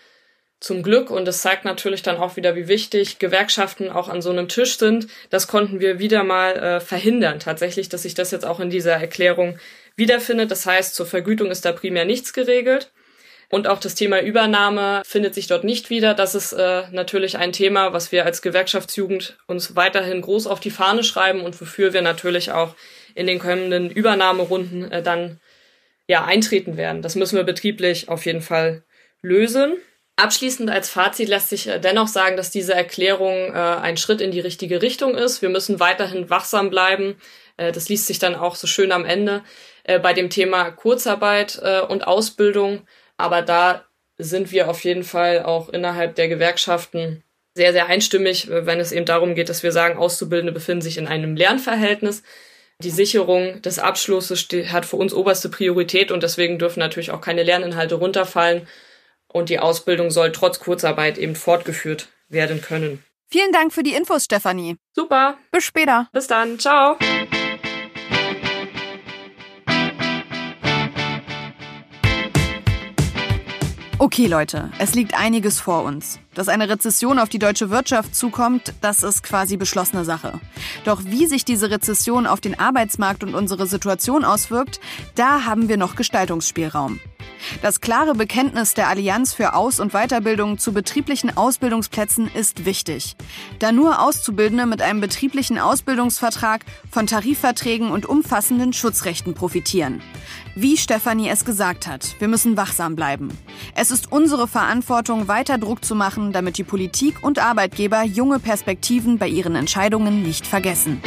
zum 0.60 0.82
Glück, 0.82 1.10
und 1.10 1.28
es 1.28 1.42
zeigt 1.42 1.64
natürlich 1.64 2.02
dann 2.02 2.16
auch 2.16 2.36
wieder, 2.36 2.56
wie 2.56 2.66
wichtig 2.66 3.18
Gewerkschaften 3.18 3.90
auch 3.90 4.08
an 4.08 4.22
so 4.22 4.30
einem 4.30 4.48
Tisch 4.48 4.76
sind, 4.76 5.06
das 5.30 5.46
konnten 5.46 5.78
wir 5.78 5.98
wieder 6.00 6.24
mal 6.24 6.56
äh, 6.56 6.80
verhindern, 6.80 7.38
tatsächlich, 7.38 7.88
dass 7.88 8.02
sich 8.02 8.14
das 8.14 8.32
jetzt 8.32 8.44
auch 8.44 8.58
in 8.58 8.70
dieser 8.70 8.94
Erklärung 8.94 9.58
wiederfindet. 9.98 10.50
Das 10.50 10.64
heißt, 10.64 10.94
zur 10.94 11.06
Vergütung 11.06 11.50
ist 11.50 11.64
da 11.64 11.72
primär 11.72 12.04
nichts 12.04 12.32
geregelt. 12.32 12.90
Und 13.50 13.66
auch 13.66 13.80
das 13.80 13.94
Thema 13.94 14.20
Übernahme 14.20 15.02
findet 15.06 15.34
sich 15.34 15.46
dort 15.46 15.64
nicht 15.64 15.88
wieder. 15.88 16.12
Das 16.14 16.34
ist 16.34 16.52
äh, 16.52 16.82
natürlich 16.92 17.38
ein 17.38 17.52
Thema, 17.52 17.94
was 17.94 18.12
wir 18.12 18.26
als 18.26 18.42
Gewerkschaftsjugend 18.42 19.38
uns 19.46 19.74
weiterhin 19.74 20.20
groß 20.20 20.46
auf 20.46 20.60
die 20.60 20.70
Fahne 20.70 21.02
schreiben 21.02 21.40
und 21.40 21.58
wofür 21.58 21.94
wir 21.94 22.02
natürlich 22.02 22.52
auch 22.52 22.74
in 23.14 23.26
den 23.26 23.38
kommenden 23.38 23.90
Übernahmerunden 23.90 24.92
äh, 24.92 25.02
dann 25.02 25.40
ja 26.06 26.24
eintreten 26.24 26.76
werden. 26.76 27.00
Das 27.00 27.14
müssen 27.14 27.36
wir 27.36 27.44
betrieblich 27.44 28.10
auf 28.10 28.26
jeden 28.26 28.42
Fall 28.42 28.82
lösen. 29.22 29.76
Abschließend 30.16 30.68
als 30.68 30.90
Fazit 30.90 31.28
lässt 31.28 31.48
sich 31.48 31.68
äh, 31.68 31.78
dennoch 31.78 32.08
sagen, 32.08 32.36
dass 32.36 32.50
diese 32.50 32.74
Erklärung 32.74 33.54
äh, 33.54 33.58
ein 33.58 33.96
Schritt 33.96 34.20
in 34.20 34.30
die 34.30 34.40
richtige 34.40 34.82
Richtung 34.82 35.14
ist. 35.14 35.40
Wir 35.40 35.48
müssen 35.48 35.80
weiterhin 35.80 36.28
wachsam 36.28 36.68
bleiben. 36.68 37.16
Äh, 37.56 37.72
das 37.72 37.88
liest 37.88 38.08
sich 38.08 38.18
dann 38.18 38.34
auch 38.34 38.56
so 38.56 38.66
schön 38.66 38.92
am 38.92 39.06
Ende 39.06 39.42
äh, 39.88 39.98
bei 39.98 40.12
dem 40.12 40.28
Thema 40.28 40.70
Kurzarbeit 40.70 41.60
äh, 41.62 41.80
und 41.80 42.06
Ausbildung. 42.06 42.82
Aber 43.16 43.40
da 43.40 43.84
sind 44.18 44.52
wir 44.52 44.68
auf 44.68 44.84
jeden 44.84 45.02
Fall 45.02 45.42
auch 45.42 45.70
innerhalb 45.70 46.14
der 46.14 46.28
Gewerkschaften 46.28 47.24
sehr, 47.54 47.72
sehr 47.72 47.86
einstimmig, 47.86 48.50
äh, 48.50 48.66
wenn 48.66 48.80
es 48.80 48.92
eben 48.92 49.06
darum 49.06 49.34
geht, 49.34 49.48
dass 49.48 49.62
wir 49.62 49.72
sagen, 49.72 49.98
Auszubildende 49.98 50.52
befinden 50.52 50.82
sich 50.82 50.98
in 50.98 51.08
einem 51.08 51.36
Lernverhältnis. 51.36 52.22
Die 52.82 52.90
Sicherung 52.90 53.62
des 53.62 53.78
Abschlusses 53.78 54.46
hat 54.70 54.84
für 54.84 54.96
uns 54.96 55.14
oberste 55.14 55.48
Priorität 55.48 56.12
und 56.12 56.22
deswegen 56.22 56.58
dürfen 56.58 56.80
natürlich 56.80 57.10
auch 57.10 57.22
keine 57.22 57.42
Lerninhalte 57.42 57.94
runterfallen 57.94 58.68
und 59.26 59.48
die 59.48 59.58
Ausbildung 59.58 60.10
soll 60.10 60.32
trotz 60.32 60.60
Kurzarbeit 60.60 61.16
eben 61.16 61.34
fortgeführt 61.34 62.08
werden 62.28 62.60
können. 62.60 63.02
Vielen 63.30 63.52
Dank 63.52 63.72
für 63.72 63.82
die 63.82 63.94
Infos, 63.94 64.24
Stefanie. 64.24 64.76
Super. 64.94 65.38
Bis 65.50 65.64
später. 65.64 66.08
Bis 66.12 66.26
dann. 66.26 66.58
Ciao. 66.58 66.98
Okay, 74.00 74.28
Leute, 74.28 74.70
es 74.78 74.94
liegt 74.94 75.18
einiges 75.18 75.58
vor 75.58 75.82
uns. 75.82 76.20
Dass 76.32 76.48
eine 76.48 76.68
Rezession 76.68 77.18
auf 77.18 77.28
die 77.28 77.40
deutsche 77.40 77.70
Wirtschaft 77.70 78.14
zukommt, 78.14 78.72
das 78.80 79.02
ist 79.02 79.24
quasi 79.24 79.56
beschlossene 79.56 80.04
Sache. 80.04 80.38
Doch 80.84 81.02
wie 81.04 81.26
sich 81.26 81.44
diese 81.44 81.72
Rezession 81.72 82.28
auf 82.28 82.40
den 82.40 82.56
Arbeitsmarkt 82.56 83.24
und 83.24 83.34
unsere 83.34 83.66
Situation 83.66 84.24
auswirkt, 84.24 84.78
da 85.16 85.46
haben 85.46 85.68
wir 85.68 85.76
noch 85.76 85.96
Gestaltungsspielraum. 85.96 87.00
Das 87.62 87.80
klare 87.80 88.14
Bekenntnis 88.14 88.74
der 88.74 88.88
Allianz 88.88 89.34
für 89.34 89.54
Aus- 89.54 89.80
und 89.80 89.92
Weiterbildung 89.92 90.58
zu 90.58 90.72
betrieblichen 90.72 91.36
Ausbildungsplätzen 91.36 92.30
ist 92.34 92.64
wichtig, 92.64 93.16
da 93.58 93.72
nur 93.72 94.02
Auszubildende 94.02 94.66
mit 94.66 94.82
einem 94.82 95.00
betrieblichen 95.00 95.58
Ausbildungsvertrag 95.58 96.64
von 96.90 97.06
Tarifverträgen 97.06 97.90
und 97.90 98.06
umfassenden 98.06 98.72
Schutzrechten 98.72 99.34
profitieren. 99.34 100.02
Wie 100.54 100.76
Stefanie 100.76 101.28
es 101.28 101.44
gesagt 101.44 101.86
hat, 101.86 102.16
wir 102.18 102.28
müssen 102.28 102.56
wachsam 102.56 102.96
bleiben. 102.96 103.28
Es 103.74 103.90
ist 103.90 104.10
unsere 104.10 104.48
Verantwortung, 104.48 105.28
weiter 105.28 105.58
Druck 105.58 105.84
zu 105.84 105.94
machen, 105.94 106.32
damit 106.32 106.58
die 106.58 106.64
Politik 106.64 107.22
und 107.22 107.38
Arbeitgeber 107.38 108.02
junge 108.02 108.40
Perspektiven 108.40 109.18
bei 109.18 109.28
ihren 109.28 109.54
Entscheidungen 109.54 110.22
nicht 110.22 110.46
vergessen. 110.46 111.00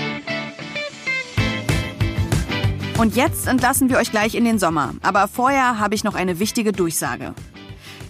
Und 3.02 3.16
jetzt 3.16 3.48
entlassen 3.48 3.90
wir 3.90 3.98
euch 3.98 4.12
gleich 4.12 4.36
in 4.36 4.46
den 4.46 4.60
Sommer. 4.60 4.94
Aber 5.02 5.28
vorher 5.28 5.80
habe 5.80 5.96
ich 5.96 6.04
noch 6.04 6.14
eine 6.14 6.38
wichtige 6.38 6.72
Durchsage. 6.72 7.34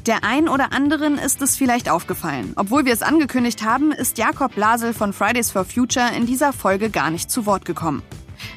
Der 0.05 0.25
ein 0.25 0.49
oder 0.49 0.73
anderen 0.73 1.17
ist 1.17 1.41
es 1.41 1.55
vielleicht 1.55 1.89
aufgefallen. 1.89 2.51
Obwohl 2.57 2.83
wir 2.83 2.91
es 2.91 3.01
angekündigt 3.01 3.63
haben, 3.63 3.93
ist 3.93 4.17
Jakob 4.17 4.53
Blasel 4.53 4.93
von 4.93 5.13
Fridays 5.13 5.49
for 5.49 5.63
Future 5.63 6.09
in 6.13 6.25
dieser 6.25 6.51
Folge 6.51 6.89
gar 6.89 7.09
nicht 7.09 7.31
zu 7.31 7.45
Wort 7.45 7.63
gekommen. 7.63 8.01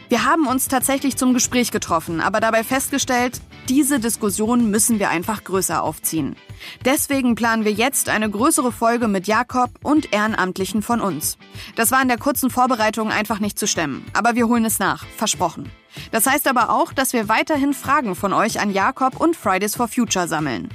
Wir 0.08 0.24
haben 0.24 0.48
uns 0.48 0.66
tatsächlich 0.66 1.16
zum 1.16 1.34
Gespräch 1.34 1.70
getroffen, 1.70 2.20
aber 2.20 2.40
dabei 2.40 2.64
festgestellt, 2.64 3.40
diese 3.68 4.00
Diskussion 4.00 4.70
müssen 4.70 4.98
wir 4.98 5.08
einfach 5.10 5.44
größer 5.44 5.82
aufziehen. 5.82 6.36
Deswegen 6.84 7.34
planen 7.34 7.64
wir 7.64 7.72
jetzt 7.72 8.08
eine 8.08 8.30
größere 8.30 8.72
Folge 8.72 9.08
mit 9.08 9.26
Jakob 9.26 9.70
und 9.82 10.12
Ehrenamtlichen 10.12 10.82
von 10.82 11.00
uns. 11.00 11.38
Das 11.76 11.90
war 11.90 12.02
in 12.02 12.08
der 12.08 12.18
kurzen 12.18 12.50
Vorbereitung 12.50 13.10
einfach 13.10 13.40
nicht 13.40 13.58
zu 13.58 13.66
stemmen, 13.66 14.04
aber 14.12 14.34
wir 14.34 14.48
holen 14.48 14.64
es 14.64 14.78
nach, 14.78 15.04
versprochen. 15.16 15.70
Das 16.10 16.26
heißt 16.26 16.48
aber 16.48 16.70
auch, 16.70 16.92
dass 16.92 17.12
wir 17.12 17.28
weiterhin 17.28 17.72
Fragen 17.72 18.14
von 18.14 18.32
euch 18.32 18.60
an 18.60 18.70
Jakob 18.70 19.20
und 19.20 19.36
Fridays 19.36 19.76
for 19.76 19.88
Future 19.88 20.28
sammeln. 20.28 20.68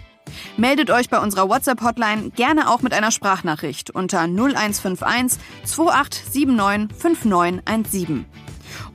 Meldet 0.57 0.91
euch 0.91 1.09
bei 1.09 1.19
unserer 1.19 1.49
WhatsApp-Hotline 1.49 2.31
gerne 2.31 2.69
auch 2.69 2.81
mit 2.81 2.93
einer 2.93 3.11
Sprachnachricht 3.11 3.91
unter 3.91 4.21
0151 4.21 5.39
2879 5.65 6.97
5917. 6.97 8.25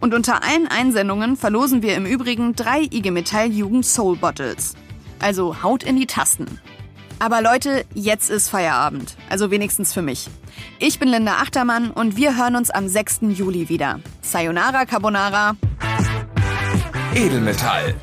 Und 0.05 0.13
unter 0.13 0.45
allen 0.45 0.69
Einsendungen 0.69 1.35
verlosen 1.35 1.81
wir 1.81 1.97
im 1.97 2.05
Übrigen 2.05 2.55
drei 2.55 2.83
IG 2.83 3.11
Metall 3.11 3.51
Jugend 3.51 3.87
Soul 3.87 4.17
Bottles. 4.17 4.75
Also 5.19 5.63
haut 5.63 5.83
in 5.83 5.97
die 5.97 6.05
Tasten. 6.05 6.61
Aber 7.21 7.41
Leute, 7.41 7.87
jetzt 7.95 8.29
ist 8.29 8.51
Feierabend. 8.51 9.17
Also 9.31 9.51
wenigstens 9.51 9.95
für 9.95 10.03
mich. 10.03 10.29
Ich 10.79 10.99
bin 10.99 11.09
Linda 11.09 11.37
Achtermann 11.37 11.91
und 11.91 12.19
wir 12.19 12.37
hören 12.37 12.55
uns 12.55 12.69
am 12.71 12.87
6. 12.87 13.21
Juli 13.31 13.71
wieder. 13.71 14.01
Sayonara 14.21 14.85
Carbonara. 14.85 15.57
Edelmetall. 17.15 17.95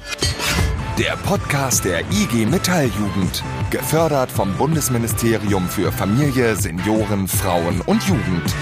Der 0.98 1.16
Podcast 1.18 1.86
der 1.86 2.00
IG 2.10 2.48
Metalljugend. 2.48 3.44
Gefördert 3.70 4.32
vom 4.32 4.52
Bundesministerium 4.58 5.70
für 5.70 5.92
Familie, 5.92 6.56
Senioren, 6.56 7.28
Frauen 7.28 7.80
und 7.82 8.02
Jugend. 8.08 8.56